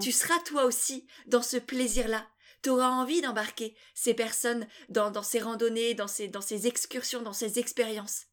tu 0.00 0.10
seras 0.10 0.38
toi 0.40 0.64
aussi 0.64 1.06
dans 1.26 1.40
ce 1.40 1.56
plaisir-là. 1.56 2.28
Tu 2.62 2.70
auras 2.70 2.88
envie 2.88 3.20
d'embarquer 3.20 3.76
ces 3.94 4.14
personnes 4.14 4.66
dans, 4.88 5.10
dans 5.10 5.22
ces 5.22 5.40
randonnées, 5.40 5.94
dans 5.94 6.08
ces, 6.08 6.28
dans 6.28 6.40
ces 6.40 6.66
excursions, 6.66 7.22
dans 7.22 7.32
ces 7.32 7.58
expériences. 7.58 8.26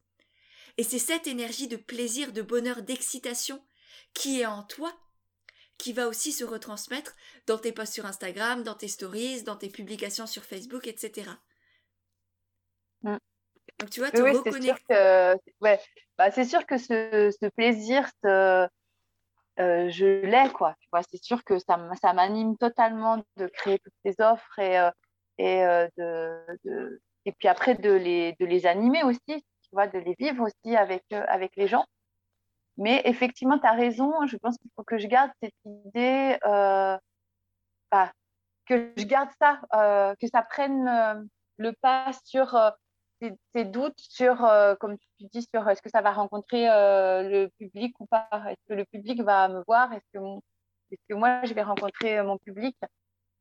Et 0.78 0.82
c'est 0.82 0.98
cette 0.98 1.26
énergie 1.26 1.68
de 1.68 1.76
plaisir, 1.76 2.32
de 2.32 2.42
bonheur, 2.42 2.82
d'excitation 2.82 3.62
qui 4.14 4.40
est 4.40 4.46
en 4.46 4.62
toi 4.62 4.92
qui 5.78 5.92
va 5.92 6.08
aussi 6.08 6.32
se 6.32 6.44
retransmettre 6.44 7.14
dans 7.46 7.58
tes 7.58 7.72
posts 7.72 7.94
sur 7.94 8.06
Instagram, 8.06 8.62
dans 8.62 8.74
tes 8.74 8.88
stories, 8.88 9.42
dans 9.42 9.56
tes 9.56 9.68
publications 9.68 10.26
sur 10.26 10.44
Facebook, 10.44 10.86
etc. 10.86 11.30
Donc 13.78 13.90
tu 13.90 14.00
vois, 14.00 14.10
te 14.10 14.22
oui, 14.22 14.32
bah, 16.16 16.30
C'est 16.30 16.44
sûr 16.44 16.64
que 16.64 16.78
ce, 16.78 17.48
plaisir, 17.50 18.08
ce, 18.22 18.66
euh, 19.58 19.88
je 19.90 20.24
l'ai, 20.24 20.50
quoi. 20.52 20.74
Tu 20.80 20.88
vois, 20.92 21.02
c'est 21.10 21.22
sûr 21.22 21.42
que 21.44 21.58
ça, 21.58 21.78
ça 22.00 22.12
m'anime 22.12 22.56
totalement 22.56 23.18
de 23.36 23.46
créer 23.46 23.78
toutes 23.78 23.94
ces 24.04 24.14
offres 24.20 24.58
et, 24.58 24.78
euh, 24.78 24.90
et, 25.38 25.64
euh, 25.64 25.88
de, 25.98 27.00
et 27.24 27.32
puis 27.32 27.48
après 27.48 27.74
de 27.74 27.92
les, 27.92 28.34
de 28.38 28.46
les 28.46 28.66
animer 28.66 29.02
aussi, 29.02 29.20
tu 29.26 29.70
vois, 29.72 29.86
de 29.86 29.98
les 29.98 30.14
vivre 30.18 30.44
aussi 30.44 30.76
avec, 30.76 31.04
avec 31.10 31.56
les 31.56 31.68
gens. 31.68 31.84
Mais 32.76 33.00
effectivement, 33.06 33.58
tu 33.58 33.66
as 33.66 33.72
raison, 33.72 34.26
je 34.26 34.36
pense 34.36 34.58
qu'il 34.58 34.70
faut 34.76 34.84
que 34.84 34.98
je 34.98 35.06
garde 35.06 35.30
cette 35.42 35.54
idée, 35.64 36.36
bah, 36.44 38.12
que 38.66 38.92
je 38.96 39.04
garde 39.04 39.30
ça, 39.40 39.60
que 40.20 40.26
ça 40.28 40.42
prenne 40.42 41.28
le 41.56 41.72
pas 41.72 42.10
sur 42.24 42.54
tes, 43.20 43.64
doutes 43.64 43.98
sur, 43.98 44.44
euh, 44.44 44.74
comme 44.76 44.98
tu 44.98 45.26
dis, 45.32 45.42
sur 45.42 45.68
est-ce 45.68 45.82
que 45.82 45.90
ça 45.90 46.02
va 46.02 46.12
rencontrer 46.12 46.68
euh, 46.68 47.22
le 47.22 47.48
public 47.58 47.94
ou 48.00 48.06
pas? 48.06 48.28
Est-ce 48.48 48.68
que 48.68 48.74
le 48.74 48.84
public 48.84 49.22
va 49.22 49.48
me 49.48 49.62
voir? 49.66 49.92
Est-ce 49.92 50.04
que, 50.12 50.18
est 50.92 50.98
que 51.08 51.14
moi, 51.14 51.44
je 51.44 51.54
vais 51.54 51.62
rencontrer 51.62 52.18
euh, 52.18 52.24
mon 52.24 52.38
public? 52.38 52.76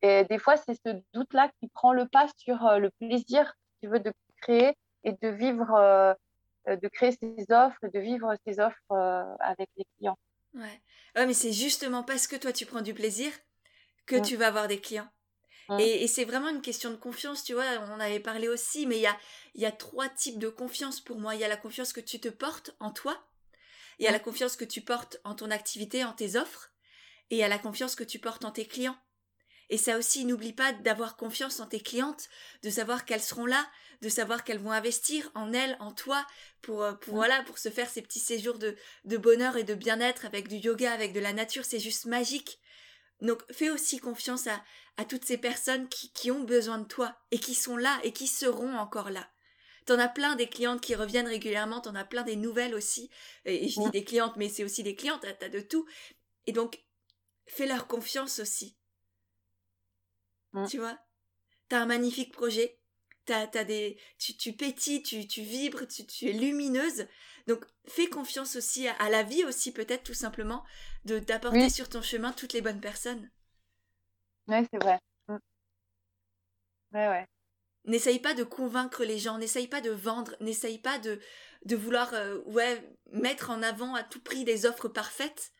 Et 0.01 0.23
des 0.25 0.37
fois, 0.37 0.57
c'est 0.57 0.75
ce 0.75 1.01
doute-là 1.13 1.49
qui 1.59 1.67
prend 1.69 1.93
le 1.93 2.07
pas 2.07 2.27
sur 2.37 2.57
le 2.77 2.89
plaisir, 2.99 3.53
tu 3.81 3.87
veux, 3.89 3.99
de 3.99 4.13
créer 4.41 4.77
et 5.03 5.13
de 5.13 5.27
vivre, 5.29 6.15
de 6.67 6.87
créer 6.89 7.11
ses 7.11 7.45
offres, 7.51 7.87
de 7.91 7.99
vivre 7.99 8.35
ses 8.45 8.59
offres 8.59 9.35
avec 9.39 9.67
les 9.77 9.85
clients. 9.97 10.17
Ouais. 10.53 10.81
ouais 11.15 11.25
mais 11.25 11.33
c'est 11.33 11.53
justement 11.53 12.03
parce 12.03 12.27
que 12.27 12.35
toi, 12.35 12.51
tu 12.51 12.67
prends 12.67 12.81
du 12.81 12.93
plaisir 12.93 13.31
que 14.05 14.21
tu 14.21 14.35
vas 14.35 14.47
avoir 14.47 14.67
des 14.67 14.79
clients. 14.79 15.07
Mmh. 15.69 15.79
Et, 15.79 16.07
c'est 16.07 16.25
vraiment 16.25 16.49
une 16.49 16.61
question 16.61 16.91
de 16.91 16.95
confiance, 16.95 17.43
tu 17.43 17.53
vois, 17.53 17.65
on 17.89 17.99
avait 17.99 18.19
parlé 18.19 18.47
aussi, 18.47 18.85
mais 18.85 18.97
il 18.97 19.01
y 19.01 19.07
a, 19.07 19.17
y 19.55 19.65
a 19.65 19.71
trois 19.71 20.09
types 20.09 20.37
de 20.37 20.49
confiance 20.49 21.01
pour 21.01 21.19
moi. 21.19 21.35
Il 21.35 21.41
y 21.41 21.43
a 21.43 21.47
la 21.47 21.57
confiance 21.57 21.91
que 21.91 22.01
tu 22.01 22.19
te 22.19 22.29
portes 22.29 22.75
en 22.79 22.91
toi, 22.91 23.27
il 23.99 24.05
y 24.05 24.07
a 24.07 24.11
la 24.11 24.19
confiance 24.19 24.55
que 24.55 24.65
tu 24.65 24.81
portes 24.81 25.19
en 25.23 25.35
ton 25.35 25.51
activité, 25.51 26.03
en 26.03 26.13
tes 26.13 26.35
offres, 26.35 26.71
et 27.31 27.35
il 27.35 27.39
y 27.39 27.43
a 27.43 27.47
la 27.47 27.57
confiance 27.57 27.95
que 27.95 28.03
tu 28.03 28.19
portes 28.19 28.45
en 28.45 28.51
tes 28.51 28.67
clients. 28.67 28.97
Et 29.69 29.77
ça 29.77 29.97
aussi, 29.97 30.25
n'oublie 30.25 30.53
pas 30.53 30.73
d'avoir 30.73 31.17
confiance 31.17 31.59
en 31.59 31.65
tes 31.65 31.79
clientes, 31.79 32.29
de 32.61 32.69
savoir 32.69 33.05
qu'elles 33.05 33.21
seront 33.21 33.47
là, 33.47 33.67
de 34.01 34.09
savoir 34.09 34.43
qu'elles 34.43 34.59
vont 34.59 34.71
investir 34.71 35.31
en 35.33 35.53
elles, 35.53 35.75
en 35.79 35.91
toi, 35.91 36.25
pour, 36.61 36.83
euh, 36.83 36.93
pour 36.93 37.15
voilà, 37.15 37.41
pour 37.43 37.57
se 37.57 37.69
faire 37.69 37.89
ces 37.89 38.03
petits 38.03 38.19
séjours 38.19 38.59
de, 38.59 38.75
de 39.05 39.17
bonheur 39.17 39.57
et 39.57 39.63
de 39.63 39.73
bien-être 39.73 40.25
avec 40.25 40.47
du 40.47 40.57
yoga, 40.57 40.91
avec 40.91 41.13
de 41.13 41.19
la 41.19 41.33
nature, 41.33 41.65
c'est 41.65 41.79
juste 41.79 42.05
magique. 42.05 42.59
Donc 43.21 43.43
fais 43.51 43.69
aussi 43.69 43.99
confiance 43.99 44.47
à, 44.47 44.63
à 44.97 45.05
toutes 45.05 45.25
ces 45.25 45.37
personnes 45.37 45.87
qui, 45.89 46.11
qui 46.11 46.31
ont 46.31 46.43
besoin 46.43 46.77
de 46.79 46.87
toi 46.87 47.15
et 47.31 47.39
qui 47.39 47.55
sont 47.55 47.77
là 47.77 47.99
et 48.03 48.11
qui 48.11 48.27
seront 48.27 48.77
encore 48.77 49.09
là. 49.09 49.29
T'en 49.85 49.99
as 49.99 50.09
plein 50.09 50.35
des 50.35 50.49
clientes 50.49 50.81
qui 50.81 50.95
reviennent 50.95 51.27
régulièrement, 51.27 51.79
t'en 51.79 51.93
as 51.95 52.05
plein 52.05 52.23
des 52.23 52.35
nouvelles 52.35 52.73
aussi. 52.73 53.09
Et 53.45 53.69
je 53.69 53.79
dis 53.79 53.91
des 53.91 54.03
clientes, 54.03 54.35
mais 54.35 54.49
c'est 54.49 54.63
aussi 54.63 54.81
des 54.81 54.95
clientes, 54.95 55.25
t'as 55.39 55.49
de 55.49 55.59
tout. 55.59 55.85
Et 56.47 56.51
donc, 56.51 56.83
fais 57.45 57.67
leur 57.67 57.87
confiance 57.87 58.39
aussi. 58.39 58.75
Tu 60.67 60.79
vois? 60.79 60.97
T'as 61.69 61.81
un 61.81 61.85
magnifique 61.85 62.33
projet, 62.33 62.79
t'as, 63.25 63.47
as 63.53 63.63
des, 63.63 63.99
tu, 64.17 64.35
tu 64.35 64.53
pétilles, 64.53 65.03
tu, 65.03 65.27
tu 65.27 65.41
vibres, 65.41 65.87
tu, 65.87 66.05
tu 66.07 66.29
es 66.29 66.33
lumineuse. 66.33 67.07
Donc, 67.47 67.63
fais 67.87 68.07
confiance 68.07 68.55
aussi 68.55 68.87
à, 68.87 69.09
la 69.09 69.23
vie 69.23 69.45
aussi, 69.45 69.71
peut-être 69.71 70.03
tout 70.03 70.13
simplement, 70.13 70.63
de 71.05 71.19
d'apporter 71.19 71.69
sur 71.69 71.89
ton 71.89 72.01
chemin 72.01 72.31
toutes 72.31 72.53
les 72.53 72.61
bonnes 72.61 72.81
personnes. 72.81 73.29
Oui, 74.47 74.67
c'est 74.71 74.81
vrai. 74.81 74.99
Mm. 75.27 75.37
Ouais, 76.93 77.07
ouais. 77.07 77.27
N'essaye 77.85 78.19
pas 78.19 78.33
de 78.33 78.43
convaincre 78.43 79.03
les 79.03 79.19
gens, 79.19 79.37
n'essaye 79.37 79.67
pas 79.67 79.81
de 79.81 79.91
vendre, 79.91 80.35
n'essaye 80.39 80.79
pas 80.79 80.97
de, 80.97 81.19
de 81.65 81.75
vouloir 81.75 82.13
euh, 82.15 82.39
ouais, 82.45 82.81
mettre 83.11 83.51
en 83.51 83.61
avant 83.61 83.93
à 83.93 84.01
tout 84.01 84.21
prix 84.21 84.43
des 84.43 84.65
offres 84.65 84.87
parfaites, 84.87 85.51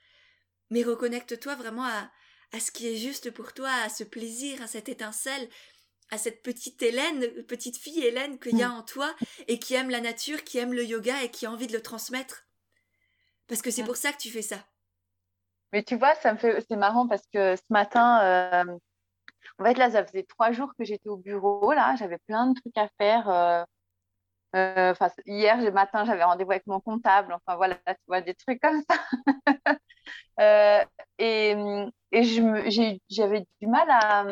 mais 0.71 0.81
reconnecte-toi 0.81 1.55
vraiment 1.55 1.85
à, 1.85 2.09
à 2.51 2.59
ce 2.59 2.71
qui 2.71 2.87
est 2.87 2.95
juste 2.95 3.29
pour 3.29 3.53
toi, 3.53 3.69
à 3.69 3.89
ce 3.89 4.03
plaisir, 4.03 4.61
à 4.63 4.67
cette 4.67 4.89
étincelle, 4.89 5.47
à 6.11 6.17
cette 6.17 6.43
petite 6.43 6.81
Hélène, 6.81 7.43
petite 7.43 7.77
fille 7.77 8.03
Hélène 8.03 8.39
qu'il 8.39 8.57
y 8.57 8.63
a 8.63 8.69
mm. 8.69 8.73
en 8.73 8.83
toi 8.83 9.13
et 9.47 9.59
qui 9.59 9.73
aime 9.73 9.89
la 9.89 10.01
nature, 10.01 10.43
qui 10.43 10.57
aime 10.57 10.73
le 10.73 10.85
yoga 10.85 11.23
et 11.23 11.29
qui 11.29 11.45
a 11.45 11.51
envie 11.51 11.67
de 11.67 11.73
le 11.73 11.81
transmettre. 11.81 12.45
Parce 13.47 13.61
que 13.61 13.71
c'est 13.71 13.83
pour 13.83 13.97
ça 13.97 14.11
que 14.11 14.17
tu 14.17 14.29
fais 14.29 14.41
ça. 14.41 14.57
Mais 15.71 15.83
tu 15.83 15.95
vois, 15.95 16.15
ça 16.15 16.33
me 16.33 16.37
fait, 16.37 16.63
c'est 16.67 16.77
marrant 16.77 17.07
parce 17.07 17.25
que 17.33 17.55
ce 17.55 17.63
matin, 17.69 18.23
euh, 18.23 18.77
en 19.59 19.63
fait 19.63 19.77
là, 19.77 19.91
ça 19.91 20.05
faisait 20.05 20.23
trois 20.23 20.51
jours 20.51 20.71
que 20.77 20.85
j'étais 20.85 21.09
au 21.09 21.17
bureau 21.17 21.73
là, 21.73 21.95
j'avais 21.97 22.17
plein 22.27 22.47
de 22.47 22.59
trucs 22.59 22.77
à 22.77 22.89
faire. 22.97 23.29
Euh, 23.29 23.63
euh, 24.55 24.93
hier, 25.25 25.61
le 25.61 25.71
matin, 25.71 26.05
j'avais 26.05 26.23
rendez-vous 26.23 26.51
avec 26.51 26.65
mon 26.65 26.79
comptable. 26.79 27.33
Enfin, 27.33 27.57
voilà, 27.57 27.75
tu 27.75 27.95
vois, 28.07 28.21
des 28.21 28.35
trucs 28.35 28.61
comme 28.61 28.81
ça. 28.89 29.77
et 31.19 31.55
et 32.11 32.23
j'avais 33.09 33.45
du 33.59 33.67
mal 33.67 33.89
à, 33.89 34.25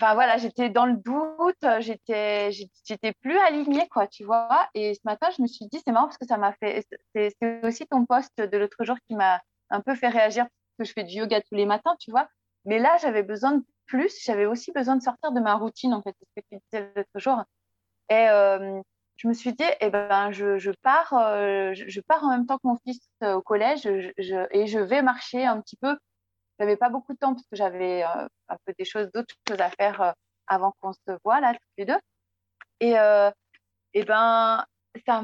enfin 0.00 0.14
voilà, 0.14 0.38
j'étais 0.38 0.70
dans 0.70 0.86
le 0.86 0.94
doute, 0.96 1.80
j'étais, 1.80 2.50
j'étais 2.52 3.12
plus 3.20 3.38
alignée, 3.38 3.86
quoi, 3.88 4.06
tu 4.06 4.24
vois. 4.24 4.68
Et 4.74 4.94
ce 4.94 5.00
matin, 5.04 5.28
je 5.36 5.42
me 5.42 5.46
suis 5.46 5.66
dit, 5.66 5.80
c'est 5.84 5.92
marrant 5.92 6.06
parce 6.06 6.18
que 6.18 6.26
ça 6.26 6.38
m'a 6.38 6.52
fait, 6.54 6.84
c'est 7.14 7.64
aussi 7.64 7.86
ton 7.86 8.06
poste 8.06 8.40
de 8.40 8.58
l'autre 8.58 8.84
jour 8.84 8.96
qui 9.06 9.14
m'a 9.14 9.40
un 9.70 9.80
peu 9.80 9.94
fait 9.94 10.08
réagir 10.08 10.44
parce 10.44 10.76
que 10.78 10.84
je 10.84 10.92
fais 10.92 11.04
du 11.04 11.16
yoga 11.16 11.40
tous 11.42 11.54
les 11.54 11.66
matins, 11.66 11.94
tu 12.00 12.10
vois. 12.10 12.28
Mais 12.64 12.78
là, 12.78 12.96
j'avais 13.00 13.22
besoin 13.22 13.52
de 13.52 13.64
plus, 13.86 14.22
j'avais 14.24 14.46
aussi 14.46 14.72
besoin 14.72 14.96
de 14.96 15.02
sortir 15.02 15.32
de 15.32 15.40
ma 15.40 15.54
routine, 15.54 15.92
en 15.94 16.02
fait, 16.02 16.14
c'est 16.18 16.26
ce 16.26 16.34
que 16.40 16.56
tu 16.56 16.62
disais 16.72 16.92
l'autre 16.96 17.10
jour. 17.16 17.42
Et 18.08 18.28
euh, 18.28 18.80
je 19.16 19.28
me 19.28 19.34
suis 19.34 19.52
dit, 19.52 19.64
eh 19.80 19.90
ben, 19.90 20.30
je, 20.32 20.70
pars, 20.82 21.12
euh, 21.12 21.72
je, 21.74 22.00
pars 22.00 22.24
en 22.24 22.30
même 22.30 22.46
temps 22.46 22.56
que 22.56 22.66
mon 22.66 22.78
fils 22.86 23.00
euh, 23.22 23.34
au 23.34 23.42
collège 23.42 23.86
et 23.86 24.66
je 24.66 24.78
vais 24.78 25.02
marcher 25.02 25.44
un 25.44 25.60
petit 25.60 25.76
peu 25.76 25.96
j'avais 26.60 26.76
pas 26.76 26.90
beaucoup 26.90 27.14
de 27.14 27.18
temps 27.18 27.34
parce 27.34 27.46
que 27.46 27.56
j'avais 27.56 28.04
euh, 28.04 28.28
un 28.48 28.56
peu 28.66 28.74
des 28.78 28.84
choses, 28.84 29.10
d'autres 29.14 29.34
choses 29.48 29.60
à 29.60 29.70
faire 29.70 30.00
euh, 30.02 30.12
avant 30.46 30.74
qu'on 30.80 30.92
se 30.92 31.18
voit 31.24 31.40
là, 31.40 31.54
tous 31.54 31.60
les 31.78 31.86
deux. 31.86 31.98
Et, 32.80 32.98
euh, 32.98 33.30
et 33.94 34.04
ben, 34.04 34.64
ça, 35.06 35.22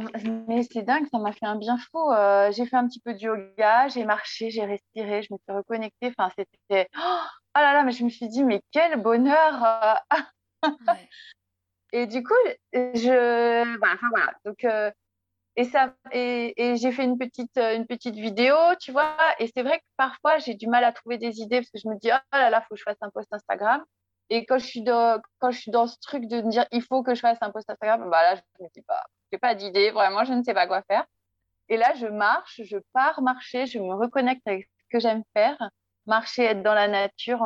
mais 0.49 0.63
c'est 0.63 0.83
dingue, 0.83 1.07
ça 1.11 1.19
m'a 1.19 1.33
fait 1.33 1.45
un 1.45 1.57
bien 1.57 1.77
fou. 1.77 2.11
j'ai 2.53 2.67
fait 2.67 2.77
un 2.77 2.89
petit 2.89 3.01
peu 3.01 3.13
de 3.13 3.21
yoga, 3.21 3.89
j'ai 3.89 4.05
marché, 4.05 4.51
j'ai 4.51 4.65
respiré, 4.65 5.23
je 5.23 5.33
me 5.33 5.39
suis 5.39 5.57
reconnectée. 5.57 6.13
Enfin, 6.17 6.31
c'était, 6.39 6.89
oh, 6.97 7.21
là 7.55 7.75
là, 7.75 7.83
mais 7.83 7.93
je 7.93 8.05
me 8.05 8.09
suis 8.09 8.29
dit, 8.29 8.43
mais 8.43 8.63
quel 8.73 9.01
bonheur. 9.03 9.99
Et 11.93 12.07
du 12.07 12.23
coup, 12.23 12.35
je, 12.73 13.79
voilà, 13.79 13.95
enfin, 13.95 14.09
voilà. 14.11 14.33
Donc, 14.45 14.65
et, 15.57 15.65
ça, 15.65 15.95
et, 16.13 16.77
j'ai 16.77 16.93
fait 16.93 17.05
une 17.05 17.19
petite, 17.19 17.57
euh, 17.57 17.77
une 17.77 17.87
petite 17.87 18.15
vidéo, 18.15 18.55
tu 18.81 18.93
vois. 18.93 19.17
Et 19.39 19.51
c'est 19.55 19.63
vrai 19.63 19.79
que 19.79 19.85
parfois, 19.97 20.39
j'ai 20.39 20.55
du 20.55 20.67
mal 20.67 20.85
à 20.85 20.93
trouver 20.93 21.19
des 21.19 21.41
idées 21.41 21.59
parce 21.61 21.71
que 21.71 21.79
je 21.79 21.89
me 21.89 21.99
dis, 21.99 22.11
oh 22.13 22.37
là 22.37 22.51
là, 22.51 22.63
il 22.63 22.67
faut 22.67 22.75
que 22.75 22.79
je 22.79 22.85
fasse 22.85 22.99
un 23.01 23.11
post 23.11 23.33
Instagram. 23.33 23.83
Et 24.29 24.45
quand 24.47 24.59
je 24.59 24.67
suis 24.67 24.83
dans, 24.83 25.21
quand 25.39 25.51
je 25.51 25.61
suis 25.61 25.71
dans 25.71 25.87
ce 25.87 25.97
truc 26.01 26.27
de 26.27 26.43
me 26.43 26.51
dire, 26.51 26.67
il 26.73 26.83
faut 26.83 27.03
que 27.03 27.15
je 27.15 27.21
fasse 27.21 27.39
un 27.41 27.51
post 27.51 27.71
Instagram, 27.71 28.09
bah 28.11 28.23
là, 28.23 28.35
je 28.37 28.65
me 28.65 28.69
dis 28.75 28.83
pas, 28.83 29.05
j'ai 29.33 29.39
pas 29.39 29.55
d'idée, 29.55 29.91
vraiment, 29.93 30.25
je 30.25 30.33
ne 30.33 30.43
sais 30.43 30.55
pas 30.55 30.67
quoi 30.67 30.83
faire. 30.83 31.05
Et 31.69 31.77
là, 31.77 31.95
je 31.95 32.07
marche, 32.07 32.61
je 32.65 32.79
pars 32.93 33.23
marcher, 33.23 33.67
je 33.67 33.79
me 33.79 33.95
reconnecte 33.95 34.47
avec 34.47 34.65
ce 34.65 34.85
que 34.91 35.01
j'aime 35.01 35.23
faire. 35.35 35.57
Marcher, 36.07 36.45
être 36.45 36.63
dans 36.63 36.75
la 36.75 36.89
nature, 36.89 37.45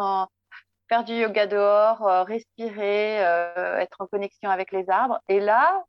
faire 0.89 1.05
du 1.05 1.15
yoga 1.15 1.47
dehors, 1.47 2.07
euh, 2.07 2.25
respirer, 2.25 3.25
euh, 3.25 3.79
être 3.79 3.97
en 4.01 4.07
connexion 4.07 4.51
avec 4.51 4.73
les 4.73 4.91
arbres. 4.91 5.21
Et 5.29 5.41
là, 5.41 5.85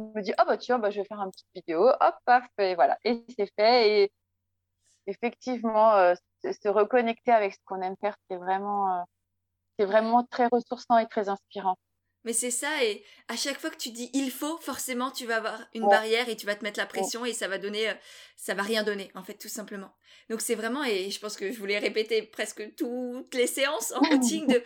me 0.00 0.22
dis, 0.22 0.32
oh 0.40 0.44
bah 0.46 0.56
tiens, 0.56 0.78
bah, 0.78 0.90
je 0.90 1.00
vais 1.00 1.06
faire 1.06 1.20
une 1.20 1.30
petite 1.30 1.48
vidéo, 1.54 1.88
hop, 1.88 2.14
paf, 2.24 2.46
et 2.58 2.74
voilà. 2.74 2.98
Et 3.04 3.24
c'est 3.36 3.50
fait. 3.56 4.02
Et 4.02 4.12
effectivement, 5.06 5.94
euh, 5.94 6.14
se 6.44 6.68
reconnecter 6.68 7.32
avec 7.32 7.54
ce 7.54 7.58
qu'on 7.64 7.82
aime 7.82 7.96
faire, 8.00 8.16
c'est 8.30 8.36
vraiment, 8.36 9.00
euh, 9.00 9.02
c'est 9.78 9.86
vraiment 9.86 10.24
très 10.24 10.46
ressourçant 10.46 10.98
et 10.98 11.06
très 11.06 11.28
inspirant. 11.28 11.76
Mais 12.24 12.32
c'est 12.32 12.50
ça, 12.50 12.84
et 12.84 13.04
à 13.28 13.36
chaque 13.36 13.60
fois 13.60 13.70
que 13.70 13.76
tu 13.76 13.90
dis 13.90 14.10
il 14.12 14.30
faut, 14.30 14.58
forcément 14.58 15.10
tu 15.10 15.24
vas 15.24 15.36
avoir 15.36 15.58
une 15.72 15.88
barrière 15.88 16.28
et 16.28 16.36
tu 16.36 16.46
vas 16.46 16.56
te 16.56 16.64
mettre 16.64 16.78
la 16.78 16.84
pression 16.84 17.24
et 17.24 17.32
ça 17.32 17.46
va 17.46 17.58
donner, 17.58 17.88
euh, 17.88 17.94
ça 18.36 18.54
va 18.54 18.62
rien 18.62 18.82
donner 18.82 19.10
en 19.14 19.22
fait 19.22 19.34
tout 19.34 19.48
simplement. 19.48 19.94
Donc 20.28 20.40
c'est 20.40 20.56
vraiment, 20.56 20.82
et 20.82 21.10
je 21.10 21.20
pense 21.20 21.36
que 21.36 21.52
je 21.52 21.58
voulais 21.58 21.78
répéter 21.78 22.22
presque 22.22 22.74
toutes 22.74 23.32
les 23.34 23.46
séances 23.46 23.92
en 23.92 24.00
coaching 24.10 24.46
de, 24.46 24.62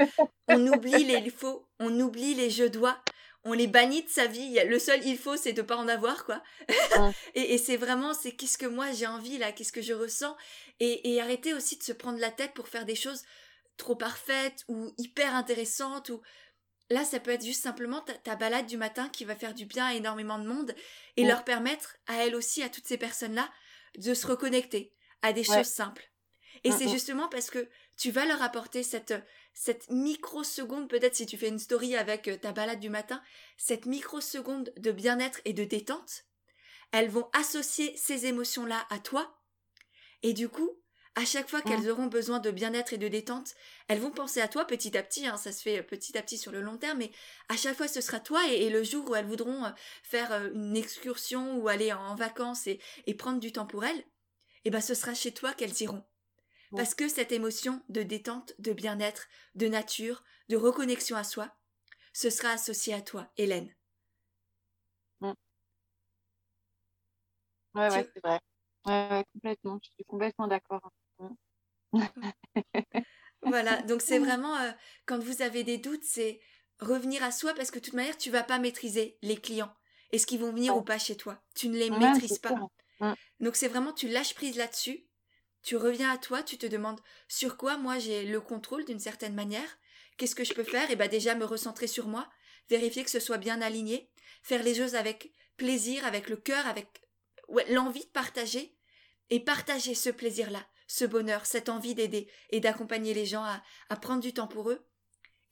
on 0.49 0.67
oublie 0.67 1.05
les 1.05 1.19
il 1.19 1.31
faut, 1.31 1.69
on 1.79 2.01
oublie 2.01 2.35
les 2.35 2.49
je 2.49 2.65
dois, 2.65 2.99
on 3.45 3.53
les 3.53 3.67
bannit 3.67 4.05
de 4.05 4.09
sa 4.09 4.27
vie. 4.27 4.59
Le 4.67 4.79
seul 4.79 5.05
il 5.05 5.19
faut, 5.19 5.37
c'est 5.37 5.53
de 5.53 5.63
pas 5.63 5.77
en 5.77 5.89
avoir, 5.89 6.25
quoi. 6.25 6.43
et, 7.35 7.59
c'est 7.59 7.77
vraiment, 7.77 8.15
c'est 8.15 8.33
qu'est-ce 8.33 8.59
que 8.59 8.67
moi 8.67 8.93
j'ai 8.93 9.07
envie 9.07 9.39
là, 9.39 9.53
qu'est-ce 9.53 9.73
que 9.73 9.83
je 9.83 9.93
ressens. 9.93 10.37
Et, 10.81 11.21
arrêter 11.21 11.55
aussi 11.55 11.77
de 11.77 11.83
se 11.83 11.93
prendre 11.93 12.19
la 12.19 12.31
tête 12.31 12.55
pour 12.55 12.69
faire 12.69 12.85
des 12.85 12.95
choses 12.95 13.23
trop 13.77 13.97
parfaites 13.97 14.65
ou 14.69 14.93
hyper 14.99 15.35
intéressantes 15.35 16.11
ou 16.11 16.21
là 16.91 17.05
ça 17.05 17.21
peut 17.21 17.31
être 17.31 17.45
juste 17.45 17.63
simplement 17.63 18.05
ta, 18.23 18.37
balade 18.37 18.67
du 18.67 18.77
matin 18.77 19.09
qui 19.09 19.25
va 19.25 19.35
faire 19.35 19.55
du 19.55 19.65
bien 19.65 19.87
à 19.87 19.95
énormément 19.95 20.39
de 20.39 20.47
monde 20.47 20.75
et 21.17 21.25
leur 21.25 21.43
permettre 21.43 21.97
à 22.07 22.23
elles 22.23 22.35
aussi 22.35 22.63
à 22.63 22.69
toutes 22.69 22.87
ces 22.87 22.99
personnes 22.99 23.35
là 23.35 23.51
de 23.97 24.13
se 24.13 24.27
reconnecter 24.27 24.93
à 25.23 25.33
des 25.33 25.43
choses 25.43 25.67
simples 25.67 26.13
et 26.65 26.71
c'est 26.71 26.89
justement 26.89 27.29
parce 27.29 27.51
que 27.51 27.67
tu 28.03 28.11
vas 28.11 28.27
leur 28.27 28.43
apporter 28.43 28.83
cette 28.83 29.15
cette 29.55 29.91
microseconde, 29.91 30.89
peut-être 30.89 31.15
si 31.15 31.25
tu 31.25 31.39
fais 31.39 31.47
une 31.47 31.61
story 31.61 31.95
avec 31.95 32.27
euh, 32.27 32.37
ta 32.37 32.51
balade 32.51 32.81
du 32.81 32.89
matin, 32.89 33.23
cette 33.57 33.87
microseconde 33.87 34.73
de 34.77 34.91
bien-être 34.91 35.41
et 35.45 35.53
de 35.53 35.63
détente, 35.63 36.25
elles 36.91 37.11
vont 37.11 37.29
associer 37.33 37.95
ces 37.97 38.27
émotions-là 38.27 38.87
à 38.91 38.99
toi. 38.99 39.39
Et 40.25 40.33
du 40.33 40.49
coup, 40.49 40.71
à 41.15 41.25
chaque 41.25 41.49
fois 41.49 41.63
qu'elles 41.63 41.89
auront 41.91 42.07
besoin 42.07 42.41
de 42.41 42.51
bien-être 42.51 42.93
et 42.93 42.99
de 42.99 43.07
détente, 43.07 43.55
elles 43.87 44.01
vont 44.01 44.11
penser 44.11 44.41
à 44.41 44.49
toi 44.49 44.65
petit 44.65 44.97
à 44.97 45.03
petit, 45.05 45.29
hein, 45.29 45.37
ça 45.37 45.53
se 45.53 45.63
fait 45.63 45.79
euh, 45.79 45.83
petit 45.85 46.19
à 46.19 46.23
petit 46.23 46.39
sur 46.39 46.51
le 46.51 46.61
long 46.61 46.79
terme, 46.79 46.99
mais 46.99 47.13
à 47.51 47.57
chaque 47.57 47.77
fois 47.77 47.87
ce 47.87 48.01
sera 48.01 48.19
toi 48.19 48.41
et, 48.49 48.69
le 48.69 48.83
jour 48.83 49.09
où 49.09 49.15
elles 49.15 49.27
voudront 49.27 49.65
euh, 49.65 49.71
faire 50.03 50.51
une 50.55 50.77
excursion 50.77 51.57
ou 51.59 51.69
aller 51.69 51.93
en 51.93 52.17
vacances 52.17 52.67
et, 52.67 52.81
et 53.07 53.15
prendre 53.15 53.39
du 53.39 53.53
temps 53.53 53.67
pour 53.67 53.85
elles, 53.85 54.05
eh 54.65 54.71
ben 54.71 54.81
ce 54.81 54.95
sera 54.95 55.15
chez 55.15 55.33
toi 55.33 55.53
qu'elles 55.53 55.83
iront. 55.83 56.03
Parce 56.75 56.95
que 56.95 57.09
cette 57.09 57.33
émotion 57.33 57.83
de 57.89 58.03
détente, 58.03 58.55
de 58.59 58.73
bien-être, 58.73 59.29
de 59.55 59.69
nature, 59.69 60.23
de 60.49 60.57
reconnexion 60.57 61.17
à 61.17 61.25
soi, 61.25 61.55
ce 62.13 62.31
sera 62.31 62.51
associé 62.51 62.95
à 62.95 63.03
toi, 63.03 63.33
Hélène. 63.37 63.75
Oui, 65.21 65.35
Ouais, 67.75 67.89
ouais, 67.91 68.05
c'est 68.15 68.21
vrai. 68.25 68.39
Ouais, 68.87 69.25
complètement. 69.33 69.79
Je 69.83 69.91
suis 69.91 70.05
complètement 70.05 70.47
d'accord. 70.49 70.91
voilà, 73.43 73.83
donc 73.83 74.03
c'est 74.03 74.19
vraiment, 74.19 74.57
euh, 74.59 74.71
quand 75.07 75.19
vous 75.19 75.43
avez 75.43 75.65
des 75.65 75.79
doutes, 75.79 76.05
c'est 76.05 76.41
revenir 76.81 77.23
à 77.23 77.31
soi 77.33 77.55
parce 77.55 77.71
que 77.71 77.79
de 77.79 77.85
toute 77.85 77.95
manière, 77.95 78.17
tu 78.19 78.31
vas 78.31 78.43
pas 78.43 78.59
maîtriser 78.59 79.19
les 79.23 79.37
clients 79.37 79.73
et 80.11 80.19
ce 80.19 80.27
qui 80.27 80.39
vont 80.39 80.53
venir 80.53 80.77
ou 80.77 80.83
pas 80.83 80.99
chez 80.99 81.17
toi. 81.17 81.43
Tu 81.55 81.69
ne 81.69 81.77
les 81.79 81.91
maîtrises 81.91 82.39
pas. 82.39 82.55
Donc 83.41 83.57
c'est 83.57 83.69
vraiment, 83.69 83.93
tu 83.93 84.09
lâches 84.09 84.35
prise 84.35 84.57
là-dessus 84.57 85.07
tu 85.63 85.77
reviens 85.77 86.11
à 86.11 86.19
toi, 86.19 86.43
tu 86.43 86.59
te 86.59 86.67
demandes 86.67 87.01
sur 87.29 87.57
quoi 87.57 87.77
moi 87.77 87.99
j'ai 87.99 88.25
le 88.25 88.41
contrôle 88.41 88.85
d'une 88.85 88.99
certaine 88.99 89.35
manière, 89.35 89.79
qu'est-ce 90.17 90.35
que 90.35 90.45
je 90.45 90.55
peux 90.55 90.65
faire? 90.65 90.91
Et 90.91 90.95
eh 90.95 90.97
bien 90.97 91.09
déjà 91.09 91.35
me 91.35 91.45
recentrer 91.45 91.87
sur 91.87 92.09
moi, 92.09 92.29
vérifier 92.69 93.05
que 93.05 93.11
ce 93.11 93.21
soit 93.21 93.39
bien 93.39 93.63
aligné, 93.63 94.11
faire 94.43 94.63
les 94.63 94.75
choses 94.75 94.95
avec 94.95 95.33
plaisir, 95.57 96.05
avec 96.05 96.29
le 96.29 96.37
cœur, 96.37 96.67
avec 96.67 96.89
l'envie 97.69 98.05
de 98.05 98.11
partager, 98.11 98.77
et 99.31 99.41
partager 99.41 99.95
ce 99.95 100.11
plaisir-là, 100.11 100.67
ce 100.87 101.07
bonheur, 101.07 101.47
cette 101.47 101.71
envie 101.71 101.95
d'aider 101.95 102.29
et 102.51 102.61
d'accompagner 102.61 103.15
les 103.15 103.25
gens 103.25 103.45
à 103.45 103.97
prendre 103.97 104.21
du 104.21 104.35
temps 104.35 104.47
pour 104.47 104.71
eux, 104.71 104.87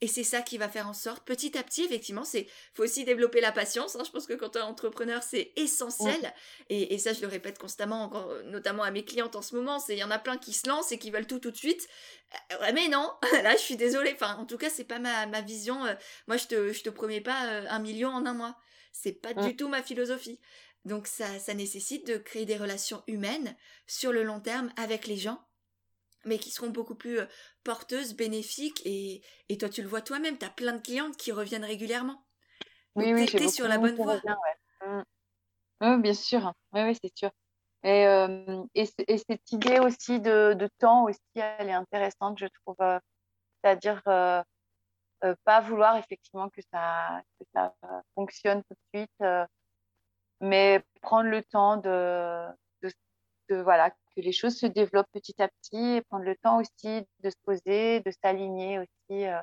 et 0.03 0.07
c'est 0.07 0.23
ça 0.23 0.41
qui 0.41 0.57
va 0.57 0.67
faire 0.67 0.87
en 0.87 0.93
sorte, 0.93 1.23
petit 1.25 1.55
à 1.59 1.63
petit, 1.63 1.83
effectivement, 1.83 2.23
c'est 2.23 2.47
faut 2.73 2.83
aussi 2.83 3.05
développer 3.05 3.39
la 3.39 3.51
patience. 3.51 3.95
Hein. 3.95 4.01
Je 4.03 4.09
pense 4.09 4.25
que 4.25 4.33
quand 4.33 4.49
tu 4.49 4.57
es 4.57 4.61
entrepreneur, 4.61 5.21
c'est 5.21 5.51
essentiel. 5.55 6.33
Et, 6.69 6.97
ça, 6.97 7.13
je 7.13 7.21
le 7.21 7.27
répète 7.27 7.59
constamment, 7.59 8.03
encore, 8.05 8.33
notamment 8.45 8.81
à 8.81 8.89
mes 8.89 9.05
clientes 9.05 9.35
en 9.35 9.43
ce 9.43 9.55
moment. 9.55 9.79
C'est 9.79 9.93
il 9.93 9.99
y 9.99 10.03
en 10.03 10.09
a 10.09 10.17
plein 10.17 10.37
qui 10.37 10.53
se 10.53 10.67
lancent 10.67 10.91
et 10.91 10.97
qui 10.97 11.11
veulent 11.11 11.27
tout 11.27 11.37
tout 11.37 11.51
de 11.51 11.55
suite. 11.55 11.87
Euh, 12.51 12.61
ouais, 12.61 12.73
mais 12.73 12.87
non, 12.87 13.13
là, 13.43 13.55
je 13.55 13.61
suis 13.61 13.77
désolée. 13.77 14.11
Enfin, 14.15 14.37
en 14.37 14.45
tout 14.45 14.57
cas, 14.57 14.71
c'est 14.71 14.85
pas 14.85 14.97
ma, 14.97 15.27
ma 15.27 15.41
vision. 15.41 15.85
Euh, 15.85 15.93
moi, 16.27 16.37
je 16.37 16.47
te, 16.47 16.73
je 16.73 16.81
te 16.81 16.89
promets 16.89 17.21
pas 17.21 17.45
euh, 17.45 17.65
un 17.69 17.79
million 17.79 18.09
en 18.09 18.25
un 18.25 18.33
mois. 18.33 18.57
C'est 18.91 19.13
pas 19.13 19.35
du 19.35 19.55
tout 19.55 19.67
ma 19.67 19.83
philosophie. 19.83 20.39
Donc 20.83 21.05
ça, 21.05 21.39
ça 21.39 21.53
nécessite 21.53 22.07
de 22.07 22.17
créer 22.17 22.45
des 22.45 22.57
relations 22.57 23.03
humaines 23.05 23.55
sur 23.85 24.11
le 24.11 24.23
long 24.23 24.39
terme 24.39 24.71
avec 24.77 25.05
les 25.05 25.15
gens 25.15 25.41
mais 26.25 26.37
qui 26.37 26.51
seront 26.51 26.69
beaucoup 26.69 26.95
plus 26.95 27.19
euh, 27.19 27.25
porteuses, 27.63 28.15
bénéfiques. 28.15 28.81
Et, 28.85 29.21
et 29.49 29.57
toi, 29.57 29.69
tu 29.69 29.81
le 29.81 29.87
vois 29.87 30.01
toi-même, 30.01 30.37
tu 30.37 30.45
as 30.45 30.49
plein 30.49 30.73
de 30.73 30.81
clientes 30.81 31.17
qui 31.17 31.31
reviennent 31.31 31.65
régulièrement. 31.65 32.25
oui, 32.95 33.13
oui, 33.13 33.25
tu 33.25 33.49
sur 33.49 33.67
la 33.67 33.77
bonne 33.77 33.95
voie. 33.95 34.21
Mmh. 34.85 35.03
Oui, 35.81 35.97
bien 36.01 36.13
sûr. 36.13 36.53
Oui, 36.73 36.81
oui, 36.83 36.97
c'est 37.01 37.15
sûr. 37.17 37.31
Et, 37.83 38.05
euh, 38.05 38.63
et, 38.75 38.87
et, 39.07 39.17
cette 39.17 39.51
idée 39.51 39.79
aussi 39.79 40.19
de, 40.19 40.53
de, 40.53 40.69
temps 40.77 41.05
aussi, 41.05 41.19
elle 41.35 41.69
est 41.69 41.73
intéressante, 41.73 42.37
je 42.39 42.45
trouve. 42.61 42.75
Euh, 42.81 42.99
c'est-à-dire 43.63 44.01
pas 45.43 45.61
vouloir 45.61 45.97
effectivement 45.97 46.49
que 46.49 46.61
ça, 46.71 47.21
que 47.39 47.45
ça 47.53 47.75
fonctionne 48.15 48.63
tout 48.63 48.73
de 48.73 48.99
suite, 48.99 49.47
mais 50.39 50.83
prendre 51.01 51.29
le 51.29 51.43
temps 51.43 51.77
de, 51.77 52.47
de, 52.81 52.91
de, 53.49 53.61
voilà, 53.61 53.91
que 54.15 54.21
les 54.21 54.31
choses 54.31 54.57
se 54.57 54.65
développent 54.65 55.11
petit 55.11 55.41
à 55.41 55.47
petit 55.47 55.95
et 55.95 56.01
prendre 56.01 56.25
le 56.25 56.35
temps 56.35 56.59
aussi 56.59 57.05
de 57.19 57.29
se 57.29 57.35
poser, 57.43 58.01
de 58.01 58.11
s'aligner 58.23 58.79
aussi. 58.79 59.25
Euh, 59.25 59.39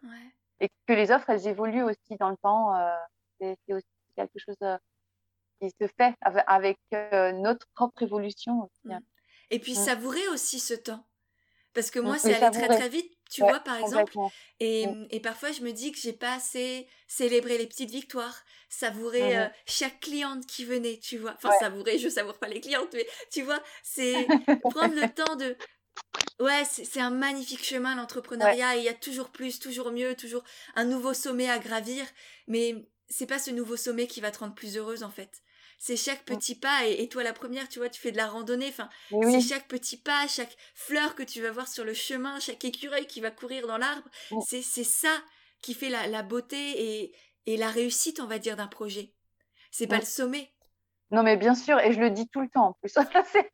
et 0.60 0.68
que 0.86 0.92
les 0.92 1.10
offres, 1.10 1.30
elles 1.30 1.46
évoluent 1.46 1.84
aussi 1.84 2.16
dans 2.18 2.30
le 2.30 2.36
temps. 2.36 2.74
Euh, 2.74 2.94
c'est 3.40 3.56
aussi 3.72 3.86
quelque 4.16 4.38
chose 4.38 4.56
euh, 4.62 4.76
qui 5.60 5.70
se 5.80 5.86
fait 5.96 6.14
avec, 6.22 6.78
notre 6.92 7.66
propre 7.74 8.02
évolution 8.02 8.62
aussi. 8.62 8.92
Hein. 8.92 9.00
Mmh. 9.00 9.04
Et 9.50 9.58
puis 9.58 9.72
mmh. 9.72 9.84
savourer 9.84 10.28
aussi 10.28 10.58
ce 10.58 10.74
temps. 10.74 11.04
Parce 11.74 11.90
que 11.90 12.00
mmh. 12.00 12.04
moi, 12.04 12.18
c'est 12.18 12.34
allé 12.34 12.56
très 12.56 12.68
très 12.68 12.88
vite, 12.88 13.12
tu 13.28 13.42
vois, 13.42 13.60
par 13.60 13.76
exemple. 13.76 14.14
Et, 14.60 14.86
et, 15.10 15.20
parfois, 15.20 15.52
je 15.52 15.62
me 15.62 15.72
dis 15.72 15.92
que 15.92 15.98
j'ai 15.98 16.12
pas 16.12 16.34
assez 16.34 16.88
célébré 17.06 17.58
les 17.58 17.66
petites 17.66 17.90
victoires, 17.90 18.42
savourer 18.68 19.36
euh, 19.36 19.46
chaque 19.66 20.00
cliente 20.00 20.46
qui 20.46 20.64
venait, 20.64 20.98
tu 20.98 21.18
vois. 21.18 21.34
Enfin, 21.36 21.50
savourer, 21.60 21.98
je 21.98 22.08
savoure 22.08 22.38
pas 22.38 22.48
les 22.48 22.60
clientes, 22.60 22.92
mais 22.92 23.06
tu 23.30 23.42
vois, 23.42 23.62
c'est 23.82 24.14
prendre 24.70 24.94
le 24.94 25.08
temps 25.08 25.36
de. 25.36 25.56
Ouais, 26.40 26.62
c'est 26.64 27.00
un 27.00 27.10
magnifique 27.10 27.64
chemin, 27.64 27.96
l'entrepreneuriat. 27.96 28.76
Et 28.76 28.78
il 28.80 28.84
y 28.84 28.88
a 28.88 28.94
toujours 28.94 29.30
plus, 29.30 29.58
toujours 29.58 29.90
mieux, 29.90 30.14
toujours 30.14 30.44
un 30.74 30.84
nouveau 30.84 31.12
sommet 31.12 31.50
à 31.50 31.58
gravir. 31.58 32.04
Mais 32.46 32.76
c'est 33.08 33.26
pas 33.26 33.38
ce 33.38 33.50
nouveau 33.50 33.76
sommet 33.76 34.06
qui 34.06 34.20
va 34.20 34.30
te 34.30 34.38
rendre 34.38 34.54
plus 34.54 34.76
heureuse, 34.76 35.02
en 35.02 35.10
fait 35.10 35.42
c'est 35.78 35.96
chaque 35.96 36.24
petit 36.24 36.54
pas 36.54 36.86
et, 36.86 37.08
toi 37.08 37.22
la 37.22 37.32
première 37.32 37.68
tu 37.68 37.78
vois 37.78 37.88
tu 37.88 38.00
fais 38.00 38.12
de 38.12 38.16
la 38.16 38.26
randonnée 38.26 38.68
enfin 38.68 38.88
c'est 39.10 39.40
chaque 39.40 39.68
petit 39.68 39.96
pas 39.96 40.26
chaque 40.26 40.56
fleur 40.74 41.14
que 41.14 41.22
tu 41.22 41.40
vas 41.40 41.50
voir 41.50 41.68
sur 41.68 41.84
le 41.84 41.94
chemin 41.94 42.40
chaque 42.40 42.64
écureuil 42.64 43.06
qui 43.06 43.20
va 43.20 43.30
courir 43.30 43.66
dans 43.66 43.78
l'arbre 43.78 44.08
c'est 44.44 44.62
c'est 44.62 44.84
ça 44.84 45.14
qui 45.62 45.74
fait 45.74 45.88
la, 45.88 46.06
la 46.06 46.22
beauté 46.22 46.56
et, 46.56 47.12
et 47.46 47.56
la 47.56 47.70
réussite 47.70 48.20
on 48.20 48.26
va 48.26 48.38
dire 48.38 48.56
d'un 48.56 48.66
projet. 48.66 49.12
C'est 49.70 49.86
pas 49.86 49.98
le 49.98 50.04
sommet. 50.04 50.52
Non 51.10 51.22
mais 51.22 51.36
bien 51.36 51.54
sûr 51.54 51.78
et 51.80 51.92
je 51.92 52.00
le 52.00 52.10
dis 52.10 52.28
tout 52.28 52.40
le 52.40 52.48
temps 52.48 52.68
en 52.68 52.72
plus. 52.74 52.94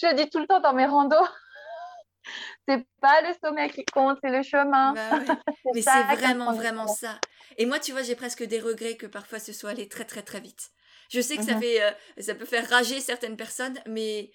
Je 0.00 0.06
le 0.06 0.14
dis 0.14 0.30
tout 0.30 0.38
le 0.38 0.46
temps 0.46 0.60
dans 0.60 0.72
mes 0.72 0.86
randos. 0.86 1.16
C'est 2.66 2.86
pas 3.00 3.20
le 3.22 3.34
sommet 3.44 3.68
qui 3.68 3.84
compte, 3.84 4.18
c'est 4.22 4.30
le 4.30 4.42
chemin. 4.42 4.94
Bah 4.94 5.10
mais 5.74 5.82
c'est 5.82 6.02
vraiment, 6.14 6.52
vraiment 6.54 6.86
ça. 6.86 7.18
Et 7.58 7.66
moi, 7.66 7.78
tu 7.80 7.92
vois, 7.92 8.02
j'ai 8.02 8.14
presque 8.14 8.44
des 8.44 8.60
regrets 8.60 8.96
que 8.96 9.06
parfois 9.06 9.38
ce 9.40 9.52
soit 9.52 9.70
allé 9.70 9.88
très, 9.88 10.04
très, 10.04 10.22
très 10.22 10.40
vite. 10.40 10.70
Je 11.12 11.20
sais 11.20 11.36
que 11.36 11.44
ça, 11.44 11.58
fait, 11.60 11.82
euh, 11.82 11.90
ça 12.18 12.34
peut 12.34 12.46
faire 12.46 12.66
rager 12.70 12.98
certaines 13.00 13.36
personnes, 13.36 13.78
mais, 13.86 14.32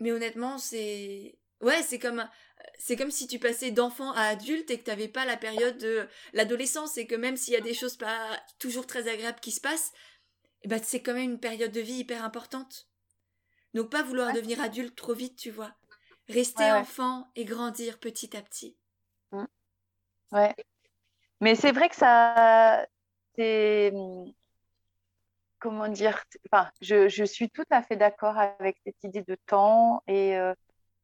mais 0.00 0.10
honnêtement, 0.10 0.58
c'est. 0.58 1.38
Ouais, 1.60 1.80
c'est 1.82 2.00
comme, 2.00 2.28
c'est 2.76 2.96
comme 2.96 3.12
si 3.12 3.28
tu 3.28 3.38
passais 3.38 3.70
d'enfant 3.70 4.10
à 4.12 4.22
adulte 4.22 4.68
et 4.72 4.78
que 4.78 4.84
tu 4.84 4.90
n'avais 4.90 5.06
pas 5.06 5.24
la 5.24 5.36
période 5.36 5.78
de 5.78 6.08
l'adolescence 6.32 6.98
et 6.98 7.06
que 7.06 7.14
même 7.14 7.36
s'il 7.36 7.54
y 7.54 7.56
a 7.56 7.60
des 7.60 7.72
choses 7.72 7.96
pas 7.96 8.36
toujours 8.58 8.86
très 8.86 9.06
agréables 9.08 9.38
qui 9.38 9.52
se 9.52 9.60
passent, 9.60 9.92
eh 10.62 10.68
ben, 10.68 10.80
c'est 10.82 11.02
quand 11.02 11.14
même 11.14 11.30
une 11.30 11.40
période 11.40 11.70
de 11.70 11.80
vie 11.80 12.00
hyper 12.00 12.24
importante. 12.24 12.88
Donc 13.74 13.88
pas 13.88 14.02
vouloir 14.02 14.32
devenir 14.32 14.60
adulte 14.60 14.96
trop 14.96 15.14
vite, 15.14 15.36
tu 15.36 15.52
vois. 15.52 15.72
Rester 16.28 16.72
enfant 16.72 17.30
et 17.36 17.44
grandir 17.44 18.00
petit 18.00 18.36
à 18.36 18.42
petit. 18.42 18.76
Mmh. 19.30 19.44
Ouais. 20.32 20.54
Mais 21.40 21.54
c'est 21.54 21.70
vrai 21.70 21.88
que 21.88 21.94
ça, 21.94 22.86
c'est, 23.36 23.92
mmh, 23.92 24.32
comment 25.60 25.88
dire, 25.88 26.22
enfin, 26.50 26.70
je, 26.80 27.24
suis 27.24 27.50
tout 27.50 27.64
à 27.70 27.82
fait 27.82 27.96
d'accord 27.96 28.36
avec 28.38 28.78
cette 28.84 29.02
idée 29.04 29.22
de 29.22 29.36
temps 29.46 30.02
et 30.06 30.36
euh, 30.36 30.54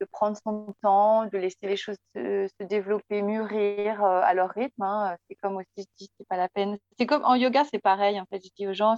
de 0.01 0.07
prendre 0.07 0.37
son 0.43 0.75
temps, 0.83 1.27
de 1.27 1.39
laisser 1.39 1.67
les 1.67 1.77
choses 1.77 1.97
se, 2.15 2.49
développer, 2.61 3.23
mûrir 3.23 4.05
euh, 4.05 4.21
à 4.23 4.35
leur 4.35 4.51
rythme. 4.51 4.83
Hein. 4.83 5.17
C'est 5.29 5.37
comme 5.37 5.57
aussi, 5.57 5.67
je 5.79 5.85
dis, 5.99 6.11
c'est 6.19 6.29
pas 6.29 6.37
la 6.37 6.49
peine. 6.49 6.79
C'est 6.99 7.07
comme 7.07 7.25
en 7.25 7.35
yoga, 7.35 7.65
c'est 7.71 7.81
pareil. 7.81 8.21
En 8.21 8.27
fait, 8.27 8.41
je 8.45 8.51
dis 8.57 8.67
aux 8.67 8.75
gens, 8.75 8.97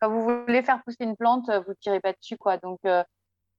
quand 0.00 0.10
vous 0.10 0.22
voulez 0.22 0.62
faire 0.62 0.82
pousser 0.84 1.04
une 1.04 1.16
plante, 1.16 1.50
vous 1.66 1.74
tirez 1.80 2.00
pas 2.00 2.12
dessus, 2.12 2.36
quoi. 2.36 2.56
Donc, 2.58 2.80
euh, 2.84 3.02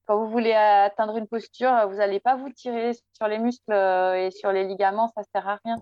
quand 0.06 0.18
vous 0.18 0.30
voulez 0.30 0.52
atteindre 0.52 1.16
une 1.16 1.28
posture, 1.28 1.88
vous 1.88 1.96
n'allez 1.96 2.20
pas 2.20 2.36
vous 2.36 2.50
tirer 2.50 2.92
sur 3.12 3.28
les 3.28 3.38
muscles 3.38 3.72
et 3.72 4.30
sur 4.32 4.52
les 4.52 4.64
ligaments, 4.66 5.12
ça 5.16 5.22
sert 5.32 5.48
à 5.48 5.58
rien. 5.64 5.76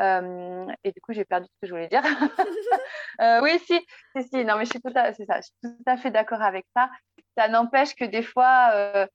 Euh, 0.00 0.66
et 0.84 0.92
du 0.92 1.00
coup, 1.00 1.12
j'ai 1.12 1.24
perdu 1.24 1.46
ce 1.46 1.60
que 1.60 1.66
je 1.66 1.72
voulais 1.72 1.88
dire. 1.88 2.02
euh, 3.20 3.40
oui, 3.42 3.58
si, 3.66 3.78
si, 4.16 4.28
si, 4.28 4.44
non, 4.44 4.56
mais 4.56 4.64
je 4.64 4.70
suis 4.70 4.80
tout 4.80 4.92
à, 4.94 5.12
ça, 5.12 5.40
tout 5.62 5.96
fait 6.02 6.10
d'accord 6.10 6.42
avec 6.42 6.64
ça. 6.74 6.90
Ça 7.36 7.48
n'empêche 7.48 7.94
que 7.94 8.04
des 8.04 8.22
fois, 8.22 8.70
euh, 8.74 9.06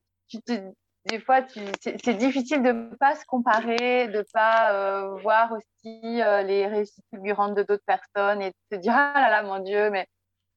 des 1.05 1.19
fois, 1.19 1.41
c'est, 1.81 2.17
difficile 2.17 2.61
de 2.63 2.71
ne 2.71 2.95
pas 2.95 3.15
se 3.15 3.25
comparer, 3.25 4.07
de 4.07 4.17
ne 4.17 4.23
pas 4.33 5.07
voir 5.21 5.51
aussi 5.53 6.01
les 6.01 6.67
réussites 6.67 7.05
fulgurantes 7.13 7.55
de 7.55 7.63
d'autres 7.63 7.85
personnes 7.85 8.41
et 8.41 8.49
de 8.49 8.75
se 8.75 8.79
dire, 8.79 8.93
ah 8.95 9.13
là 9.15 9.29
là, 9.29 9.43
mon 9.43 9.59
Dieu, 9.59 9.89
mais 9.89 10.05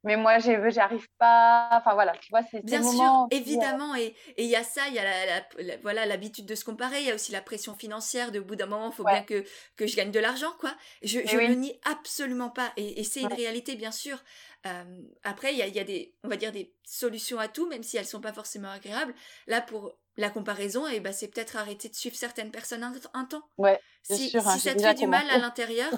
mais 0.02 0.16
moi 0.16 0.38
j'arrive 0.38 1.06
pas 1.18 1.68
enfin 1.72 1.94
voilà 1.94 2.12
tu 2.12 2.30
vois 2.30 2.42
c'est 2.50 2.64
bien 2.64 2.82
sûr 2.82 3.26
évidemment 3.30 3.94
et 3.94 4.14
il 4.38 4.46
y 4.46 4.56
a 4.56 4.62
ça 4.62 4.88
il 4.88 4.94
y 4.94 4.98
a 4.98 5.04
la, 5.04 5.76
voilà 5.82 6.06
l'habitude 6.06 6.46
de 6.46 6.54
se 6.54 6.64
comparer 6.64 7.00
il 7.00 7.06
y 7.06 7.10
a 7.10 7.14
aussi 7.14 7.32
la 7.32 7.42
pression 7.42 7.74
financière 7.74 8.32
de 8.32 8.40
bout 8.40 8.56
d'un 8.56 8.66
moment 8.66 8.90
il 8.90 8.94
faut 8.94 9.04
bien 9.04 9.22
que 9.22 9.44
que 9.76 9.86
je 9.86 9.96
gagne 9.96 10.10
de 10.10 10.20
l'argent 10.20 10.52
quoi. 10.58 10.74
Je 11.02 11.18
ne 11.18 11.54
nie 11.54 11.78
absolument 11.84 12.50
pas 12.50 12.72
et, 12.76 13.00
et 13.00 13.04
c'est 13.04 13.20
une 13.20 13.32
réalité 13.32 13.76
bien 13.76 13.92
sûr. 13.92 14.22
Euh, 14.66 14.84
après 15.22 15.52
il 15.52 15.58
y 15.58 15.62
a, 15.62 15.68
y 15.68 15.78
a 15.78 15.84
des 15.84 16.14
on 16.22 16.28
va 16.28 16.36
dire 16.36 16.52
des 16.52 16.74
solutions 16.84 17.38
à 17.38 17.48
tout 17.48 17.66
même 17.66 17.82
si 17.82 17.96
elles 17.96 18.06
sont 18.06 18.20
pas 18.20 18.32
forcément 18.32 18.70
agréables. 18.70 19.14
Là 19.46 19.60
pour 19.60 19.94
la 20.16 20.30
comparaison, 20.30 20.86
et 20.86 20.96
eh 20.96 21.00
ben, 21.00 21.12
c'est 21.12 21.28
peut-être 21.28 21.56
arrêter 21.56 21.88
de 21.88 21.94
suivre 21.94 22.16
certaines 22.16 22.50
personnes 22.50 22.84
un, 23.14 23.24
temps. 23.24 23.42
Ouais, 23.58 23.80
si, 24.02 24.28
sûr, 24.28 24.42
si 24.42 24.60
ça 24.60 24.74
te 24.74 24.82
fait 24.82 24.94
du 24.94 25.06
mal 25.06 25.28
à 25.30 25.38
l'intérieur, 25.38 25.92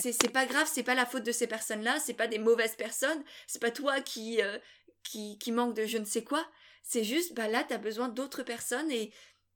C'est 0.00 0.32
pas 0.32 0.46
grave, 0.46 0.68
c'est 0.72 0.82
pas 0.82 0.94
la 0.94 1.06
faute 1.06 1.24
de 1.24 1.32
ces 1.32 1.46
personnes-là, 1.46 1.98
c'est 2.00 2.14
pas 2.14 2.28
des 2.28 2.38
mauvaises 2.38 2.76
personnes, 2.76 3.22
c'est 3.46 3.60
pas 3.60 3.70
toi 3.70 4.00
qui, 4.00 4.40
euh, 4.42 4.58
qui, 5.02 5.38
qui 5.38 5.52
manque 5.52 5.74
de 5.74 5.84
je 5.86 5.98
ne 5.98 6.04
sais 6.04 6.24
quoi. 6.24 6.46
C'est 6.82 7.04
juste, 7.04 7.34
bah 7.34 7.48
là, 7.48 7.64
t'as 7.64 7.78
besoin 7.78 8.08
d'autres 8.08 8.42
personnes 8.42 8.90
et, 8.90 9.12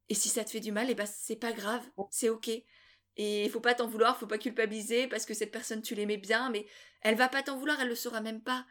et 0.09 0.14
si 0.14 0.29
ça 0.29 0.44
te 0.44 0.51
fait 0.51 0.61
du 0.61 0.72
mal, 0.72 0.90
et 0.90 0.94
bah 0.94 1.07
c'est 1.07 1.37
pas 1.37 1.53
grave, 1.53 1.83
c'est 2.11 2.29
ok. 2.29 2.49
Et 3.18 3.44
il 3.44 3.51
faut 3.51 3.61
pas 3.61 3.75
t'en 3.75 3.87
vouloir, 3.88 4.18
faut 4.18 4.27
pas 4.27 4.38
culpabiliser 4.38 5.09
parce 5.09 5.25
que 5.25 5.35
cette 5.35 5.51
personne, 5.51 5.83
tu 5.83 5.94
l'aimais 5.94 6.18
bien, 6.18 6.51
mais 6.51 6.66
elle 7.03 7.16
va 7.16 7.29
pas 7.29 7.42
t'en 7.42 7.57
vouloir, 7.57 7.81
elle 7.81 7.88
le 7.88 7.94
saura 7.94 8.20
même 8.20 8.42
pas. 8.42 8.66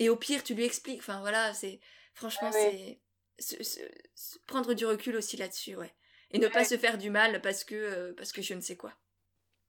Et 0.00 0.08
au 0.08 0.16
pire, 0.16 0.42
tu 0.42 0.54
lui 0.54 0.64
expliques. 0.64 0.98
Enfin 1.00 1.20
voilà, 1.20 1.54
c'est 1.54 1.80
franchement, 2.14 2.50
c'est 2.52 3.00
prendre 4.46 4.74
du 4.74 4.84
recul 4.86 5.16
aussi 5.16 5.36
là-dessus, 5.36 5.76
ouais. 5.76 5.94
Et 6.30 6.38
ne 6.38 6.48
pas 6.48 6.64
se 6.64 6.76
faire 6.76 6.98
du 6.98 7.10
mal 7.10 7.40
parce 7.40 7.62
que 7.64 7.74
euh, 7.76 8.12
parce 8.16 8.32
que 8.32 8.42
je 8.42 8.54
ne 8.54 8.60
sais 8.60 8.76
quoi. 8.76 8.92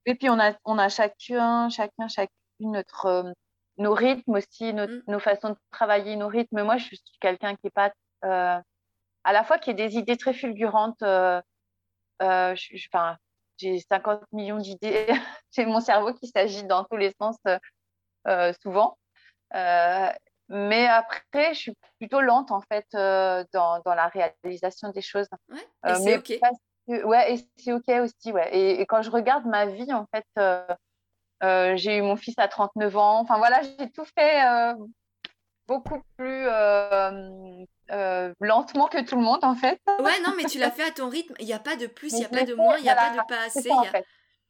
Et 0.06 0.16
puis, 0.16 0.30
on 0.30 0.40
a, 0.40 0.54
on 0.66 0.78
a 0.78 0.90
chacun, 0.90 1.70
chacun, 1.70 2.08
chacune 2.08 2.30
notre, 2.60 3.06
euh, 3.06 3.32
nos 3.78 3.94
rythmes 3.94 4.36
aussi, 4.36 4.74
mm. 4.74 5.04
nos, 5.08 5.20
façons 5.20 5.50
de 5.50 5.58
travailler, 5.72 6.16
nos 6.16 6.28
rythmes. 6.28 6.64
Moi, 6.64 6.78
je 6.78 6.86
suis 6.86 7.02
quelqu'un 7.20 7.56
qui 7.56 7.68
est 7.68 7.72
pas, 7.72 7.92
euh, 8.24 8.60
à 9.24 9.34
la 9.34 9.44
fois 9.44 9.58
qui 9.58 9.72
a 9.72 9.74
des 9.74 9.96
idées 9.98 10.18
très 10.18 10.34
fulgurantes. 10.34 11.02
Euh, 11.02 11.42
enfin, 12.20 13.18
j'ai 13.58 13.80
50 13.80 14.22
millions 14.32 14.58
d'idées. 14.58 15.08
j'ai 15.52 15.66
mon 15.66 15.82
cerveau 15.82 16.14
qui 16.14 16.28
s'agite 16.28 16.68
dans 16.68 16.84
tous 16.86 16.98
les 16.98 17.14
sens 17.20 17.38
souvent. 18.62 18.98
mais 19.52 20.88
après, 20.88 21.54
je 21.54 21.60
suis 21.60 21.78
plutôt 22.00 22.22
lente 22.22 22.52
en 22.52 22.62
fait 22.62 22.86
dans, 22.94 23.82
dans, 23.84 23.96
la 23.96 24.08
réalisation 24.08 24.90
des 24.90 25.02
choses. 25.02 25.28
Ouais, 25.50 25.96
c'est 25.96 26.18
ok. 26.18 26.40
Ouais, 26.88 27.34
et 27.34 27.50
c'est 27.58 27.74
OK 27.74 27.88
aussi, 27.90 28.32
ouais. 28.32 28.50
Et, 28.56 28.86
quand 28.86 29.02
je 29.02 29.10
regarde 29.10 29.46
ma 29.46 29.66
vie, 29.66 29.92
en 29.92 30.06
fait, 30.14 30.26
euh, 30.38 30.66
euh, 31.44 31.76
j'ai 31.76 31.98
eu 31.98 32.02
mon 32.02 32.16
fils 32.16 32.36
à 32.38 32.48
39 32.48 32.96
ans. 32.98 33.20
Enfin, 33.20 33.38
voilà, 33.38 33.62
j'ai 33.64 33.90
tout 33.92 34.06
fait 34.18 34.46
euh, 34.46 34.76
beaucoup 35.68 36.02
plus 36.18 36.46
lentement 38.40 38.88
que 38.88 39.04
tout 39.04 39.16
le 39.16 39.24
monde, 39.24 39.44
en 39.44 39.56
fait. 39.56 39.80
Ouais, 40.00 40.20
non, 40.26 40.34
mais 40.38 40.44
tu 40.46 40.60
l'as 40.60 40.72
fait 40.72 40.84
à 40.84 40.92
ton 40.92 41.10
rythme. 41.10 41.34
Il 41.40 41.46
n'y 41.46 41.54
a 41.54 41.60
pas 41.60 41.76
de 41.76 41.88
plus, 41.88 42.12
il 42.14 42.20
n'y 42.20 42.26
a 42.26 42.30
pas 42.30 42.44
de 42.44 42.54
moins, 42.54 42.78
il 42.78 42.84
n'y 42.84 42.90
a 42.90 42.96
pas 42.96 43.10
de 43.12 43.28
pas 43.28 43.46
assez. 43.46 43.70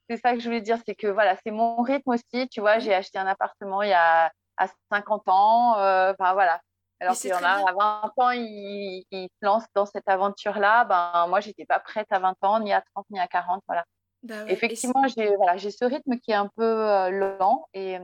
C'est 0.07 0.17
ça 0.17 0.33
que 0.33 0.39
je 0.39 0.45
voulais 0.45 0.61
dire, 0.61 0.77
c'est 0.85 0.93
que 0.93 1.07
voilà, 1.07 1.35
c'est 1.43 1.51
mon 1.51 1.81
rythme 1.81 2.11
aussi. 2.11 2.47
Tu 2.49 2.59
vois, 2.59 2.77
j'ai 2.77 2.93
acheté 2.93 3.17
un 3.17 3.25
appartement 3.25 3.81
il 3.81 3.89
y 3.89 3.93
a 3.93 4.31
à 4.57 4.67
50 4.91 5.23
ans. 5.27 5.71
Enfin, 5.71 6.33
voilà. 6.33 6.61
Alors 6.99 7.15
qu'il 7.15 7.29
y 7.29 7.33
en 7.33 7.43
a 7.43 7.69
à 7.69 7.73
20 7.73 8.13
ans, 8.17 8.31
ils, 8.31 9.05
se 9.11 9.27
lancent 9.41 9.67
dans 9.75 9.85
cette 9.85 10.07
aventure-là. 10.07 10.85
Ben, 10.85 11.27
moi, 11.27 11.39
j'étais 11.41 11.65
pas 11.65 11.79
prête 11.79 12.07
à 12.09 12.19
20 12.19 12.37
ans, 12.43 12.59
ni 12.59 12.73
à 12.73 12.81
30, 12.81 13.05
ni 13.09 13.19
à 13.19 13.27
40. 13.27 13.63
Voilà. 13.67 13.85
Bah 14.23 14.45
Effectivement, 14.47 15.05
j'ai 15.07 15.35
voilà, 15.35 15.57
ce 15.57 15.85
rythme 15.85 16.17
qui 16.17 16.31
est 16.31 16.35
un 16.35 16.49
peu 16.55 16.63
euh, 16.63 17.09
lent 17.11 17.67
et, 17.73 17.97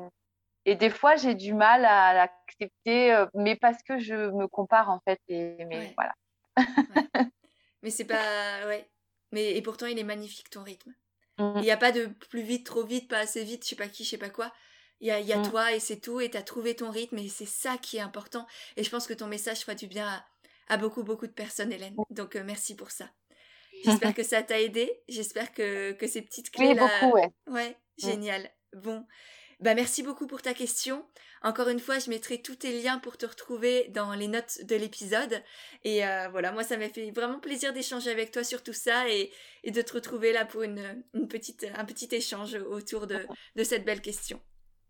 et 0.66 0.76
des 0.76 0.90
fois, 0.90 1.16
j'ai 1.16 1.34
du 1.34 1.54
mal 1.54 1.86
à 1.86 2.14
l'accepter, 2.14 3.14
euh, 3.14 3.26
mais 3.34 3.56
parce 3.56 3.82
que 3.82 3.98
je 3.98 4.14
me 4.14 4.48
compare 4.48 4.90
en 4.90 5.00
fait. 5.00 5.20
Et, 5.28 5.66
mais 5.66 5.94
voilà. 5.96 6.14
Mais 7.84 7.90
c'est 7.90 8.06
pas. 8.06 8.68
Ouais. 8.68 8.88
Mais, 9.32 9.56
et 9.56 9.62
pourtant, 9.64 9.88
il 9.88 9.98
est 9.98 10.04
magnifique 10.04 10.52
ton 10.52 10.62
rythme. 10.62 10.94
Mmh. 11.40 11.54
Il 11.56 11.62
n'y 11.62 11.72
a 11.72 11.78
pas 11.78 11.92
de 11.92 12.06
plus 12.30 12.44
vite, 12.44 12.66
trop 12.66 12.84
vite, 12.84 13.10
pas 13.10 13.18
assez 13.18 13.44
vite, 13.44 13.64
je 13.64 13.70
sais 13.70 13.76
pas 13.76 13.88
qui, 13.88 14.04
je 14.04 14.10
sais 14.10 14.18
pas 14.20 14.30
quoi. 14.30 14.52
Il 15.02 15.08
y 15.08 15.12
a, 15.12 15.20
y 15.20 15.34
a 15.34 15.38
mmh. 15.38 15.50
toi 15.50 15.74
et 15.74 15.80
c'est 15.80 16.00
tout, 16.00 16.22
et 16.22 16.30
tu 16.30 16.38
as 16.38 16.44
trouvé 16.44 16.76
ton 16.76 16.92
rythme, 16.92 17.18
et 17.18 17.28
c'est 17.28 17.48
ça 17.48 17.78
qui 17.78 17.98
est 17.98 18.02
important. 18.02 18.46
Et 18.78 18.84
je 18.84 18.90
pense 18.90 19.08
que 19.08 19.14
ton 19.14 19.28
message 19.28 19.62
fera 19.62 19.76
du 19.76 19.88
bien 19.88 20.24
à, 20.68 20.78
beaucoup, 20.78 21.04
beaucoup 21.04 21.28
de 21.28 21.32
personnes, 21.32 21.72
Hélène. 21.72 21.96
Mmh. 21.96 22.14
Donc 22.14 22.36
euh, 22.36 22.44
merci 22.46 22.76
pour 22.76 22.92
ça. 22.92 23.10
J'espère 23.86 24.14
que 24.14 24.24
ça 24.24 24.44
t'a 24.44 24.62
aidé. 24.62 25.02
J'espère 25.10 25.54
que, 25.54 25.94
que 25.94 26.08
ces 26.08 26.22
petites 26.22 26.52
clés-là. 26.52 26.88
beaucoup, 27.02 27.16
ouais. 27.16 27.32
Ouais, 27.48 27.70
mmh. 27.70 28.08
génial. 28.08 28.52
Bon. 28.74 29.06
Bah, 29.60 29.76
merci 29.76 30.02
beaucoup 30.02 30.26
pour 30.26 30.42
ta 30.42 30.54
question. 30.56 31.06
Encore 31.44 31.70
une 31.70 31.80
fois, 31.80 31.98
je 32.00 32.10
mettrai 32.10 32.42
tous 32.42 32.56
tes 32.56 32.82
liens 32.82 33.00
pour 33.00 33.18
te 33.18 33.26
retrouver 33.26 33.88
dans 33.90 34.14
les 34.14 34.28
notes 34.28 34.64
de 34.64 34.76
l'épisode. 34.76 35.42
Et 35.84 36.06
euh, 36.06 36.28
voilà, 36.30 36.52
moi, 36.52 36.64
ça 36.64 36.78
m'a 36.78 36.90
fait 36.90 37.12
vraiment 37.12 37.40
plaisir 37.40 37.74
d'échanger 37.74 38.12
avec 38.12 38.32
toi 38.32 38.44
sur 38.44 38.64
tout 38.64 38.74
ça 38.74 39.10
et, 39.10 39.32
de 39.66 39.82
te 39.82 39.94
retrouver 39.94 40.34
là 40.34 40.46
pour 40.46 40.64
une, 40.64 41.04
petite, 41.30 41.68
un 41.76 41.86
petit 41.86 42.10
échange 42.12 42.56
autour 42.56 43.08
de, 43.08 43.26
cette 43.64 43.86
belle 43.86 44.02
question. 44.02 44.40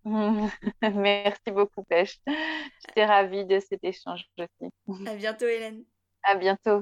Merci 0.82 1.52
beaucoup, 1.52 1.84
Pêche. 1.84 2.20
J'étais 2.26 3.06
ravie 3.06 3.46
de 3.46 3.60
cet 3.60 3.84
échange 3.84 4.26
aussi. 4.38 4.72
À 5.08 5.16
bientôt, 5.16 5.46
Hélène. 5.46 5.84
À 6.24 6.36
bientôt. 6.36 6.82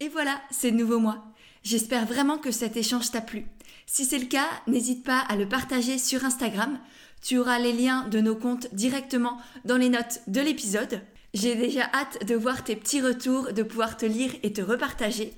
Et 0.00 0.08
voilà, 0.08 0.40
c'est 0.50 0.70
nouveau 0.70 1.00
moi. 1.00 1.24
J'espère 1.62 2.06
vraiment 2.06 2.38
que 2.38 2.50
cet 2.50 2.76
échange 2.76 3.10
t'a 3.10 3.20
plu. 3.20 3.46
Si 3.86 4.04
c'est 4.04 4.18
le 4.18 4.26
cas, 4.26 4.48
n'hésite 4.66 5.04
pas 5.04 5.20
à 5.20 5.36
le 5.36 5.48
partager 5.48 5.98
sur 5.98 6.24
Instagram. 6.24 6.78
Tu 7.22 7.38
auras 7.38 7.58
les 7.58 7.72
liens 7.72 8.06
de 8.08 8.20
nos 8.20 8.36
comptes 8.36 8.72
directement 8.74 9.38
dans 9.64 9.76
les 9.76 9.88
notes 9.88 10.20
de 10.28 10.40
l'épisode. 10.40 11.02
J'ai 11.34 11.56
déjà 11.56 11.90
hâte 11.92 12.24
de 12.26 12.34
voir 12.36 12.62
tes 12.62 12.76
petits 12.76 13.00
retours, 13.00 13.52
de 13.52 13.62
pouvoir 13.62 13.96
te 13.96 14.06
lire 14.06 14.30
et 14.42 14.52
te 14.52 14.62
repartager. 14.62 15.32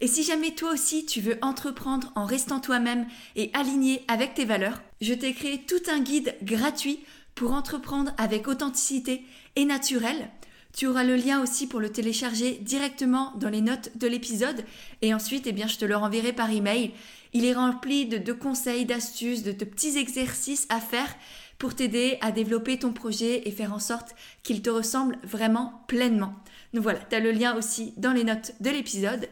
Et 0.00 0.06
si 0.06 0.22
jamais 0.22 0.54
toi 0.54 0.72
aussi 0.72 1.06
tu 1.06 1.20
veux 1.20 1.38
entreprendre 1.42 2.12
en 2.14 2.24
restant 2.24 2.60
toi-même 2.60 3.06
et 3.36 3.50
aligné 3.52 4.02
avec 4.08 4.34
tes 4.34 4.44
valeurs, 4.44 4.80
je 5.00 5.14
t'ai 5.14 5.32
créé 5.32 5.62
tout 5.66 5.90
un 5.90 6.00
guide 6.00 6.34
gratuit 6.42 7.00
pour 7.34 7.52
entreprendre 7.52 8.12
avec 8.18 8.48
authenticité 8.48 9.24
et 9.56 9.64
naturel 9.64 10.30
tu 10.74 10.88
auras 10.88 11.04
le 11.04 11.14
lien 11.14 11.40
aussi 11.40 11.68
pour 11.68 11.78
le 11.78 11.90
télécharger 11.90 12.58
directement 12.60 13.32
dans 13.36 13.48
les 13.48 13.60
notes 13.60 13.96
de 13.96 14.08
l'épisode 14.08 14.64
et 15.02 15.14
ensuite 15.14 15.46
eh 15.46 15.52
bien, 15.52 15.68
je 15.68 15.78
te 15.78 15.84
le 15.84 15.94
renverrai 15.94 16.32
par 16.32 16.50
email. 16.50 16.90
Il 17.32 17.44
est 17.44 17.52
rempli 17.52 18.06
de, 18.06 18.32
conseils, 18.32 18.84
d'astuces, 18.84 19.44
de, 19.44 19.52
de 19.52 19.64
petits 19.64 19.96
exercices 19.96 20.66
à 20.70 20.80
faire 20.80 21.14
pour 21.58 21.76
t'aider 21.76 22.18
à 22.20 22.32
développer 22.32 22.76
ton 22.76 22.92
projet 22.92 23.46
et 23.46 23.52
faire 23.52 23.72
en 23.72 23.78
sorte 23.78 24.16
qu'il 24.42 24.62
te 24.62 24.70
ressemble 24.70 25.16
vraiment 25.22 25.84
pleinement. 25.86 26.34
Donc 26.72 26.82
voilà, 26.82 26.98
tu 26.98 27.14
as 27.14 27.20
le 27.20 27.30
lien 27.30 27.56
aussi 27.56 27.94
dans 27.96 28.12
les 28.12 28.24
notes 28.24 28.54
de 28.60 28.70
l'épisode. 28.70 29.28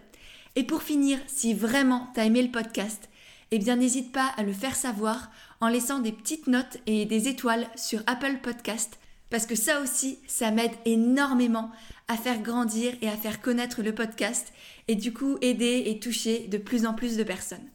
Et 0.57 0.65
pour 0.65 0.83
finir, 0.83 1.19
si 1.27 1.55
vraiment 1.55 2.09
tu 2.15 2.21
as 2.21 2.25
aimé 2.25 2.43
le 2.43 2.51
podcast, 2.51 3.09
eh 3.51 3.59
bien 3.59 3.77
n'hésite 3.77 4.13
pas 4.13 4.33
à 4.37 4.43
le 4.43 4.53
faire 4.53 4.77
savoir 4.77 5.31
en 5.61 5.69
laissant 5.69 5.99
des 5.99 6.13
petites 6.13 6.47
notes 6.47 6.79
et 6.87 7.05
des 7.07 7.29
étoiles 7.29 7.67
sur 7.77 8.03
Apple 8.07 8.39
Podcast 8.43 8.99
parce 9.33 9.47
que 9.47 9.55
ça 9.55 9.81
aussi, 9.81 10.19
ça 10.27 10.51
m'aide 10.51 10.75
énormément 10.85 11.71
à 12.07 12.19
faire 12.19 12.43
grandir 12.43 12.93
et 13.01 13.09
à 13.09 13.17
faire 13.17 13.41
connaître 13.41 13.83
le 13.83 13.95
podcast 13.95 14.53
et 14.89 14.95
du 14.95 15.15
coup 15.15 15.39
aider 15.41 15.85
et 15.87 15.99
toucher 15.99 16.49
de 16.49 16.59
plus 16.59 16.85
en 16.85 16.93
plus 16.93 17.17
de 17.17 17.25
personnes. 17.25 17.67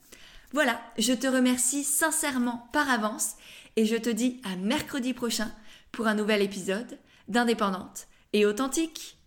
Voilà, 0.54 0.80
je 1.00 1.14
te 1.14 1.26
remercie 1.26 1.84
sincèrement 1.84 2.70
par 2.74 2.88
avance 2.92 3.38
et 3.76 3.86
je 3.86 3.96
te 3.96 4.12
dis 4.12 4.40
à 4.44 4.56
mercredi 4.56 5.14
prochain 5.14 5.52
pour 5.92 6.06
un 6.06 6.14
nouvel 6.14 6.44
épisode 6.44 7.00
d'Indépendante 7.28 8.08
et 8.34 8.46
authentique. 8.46 9.18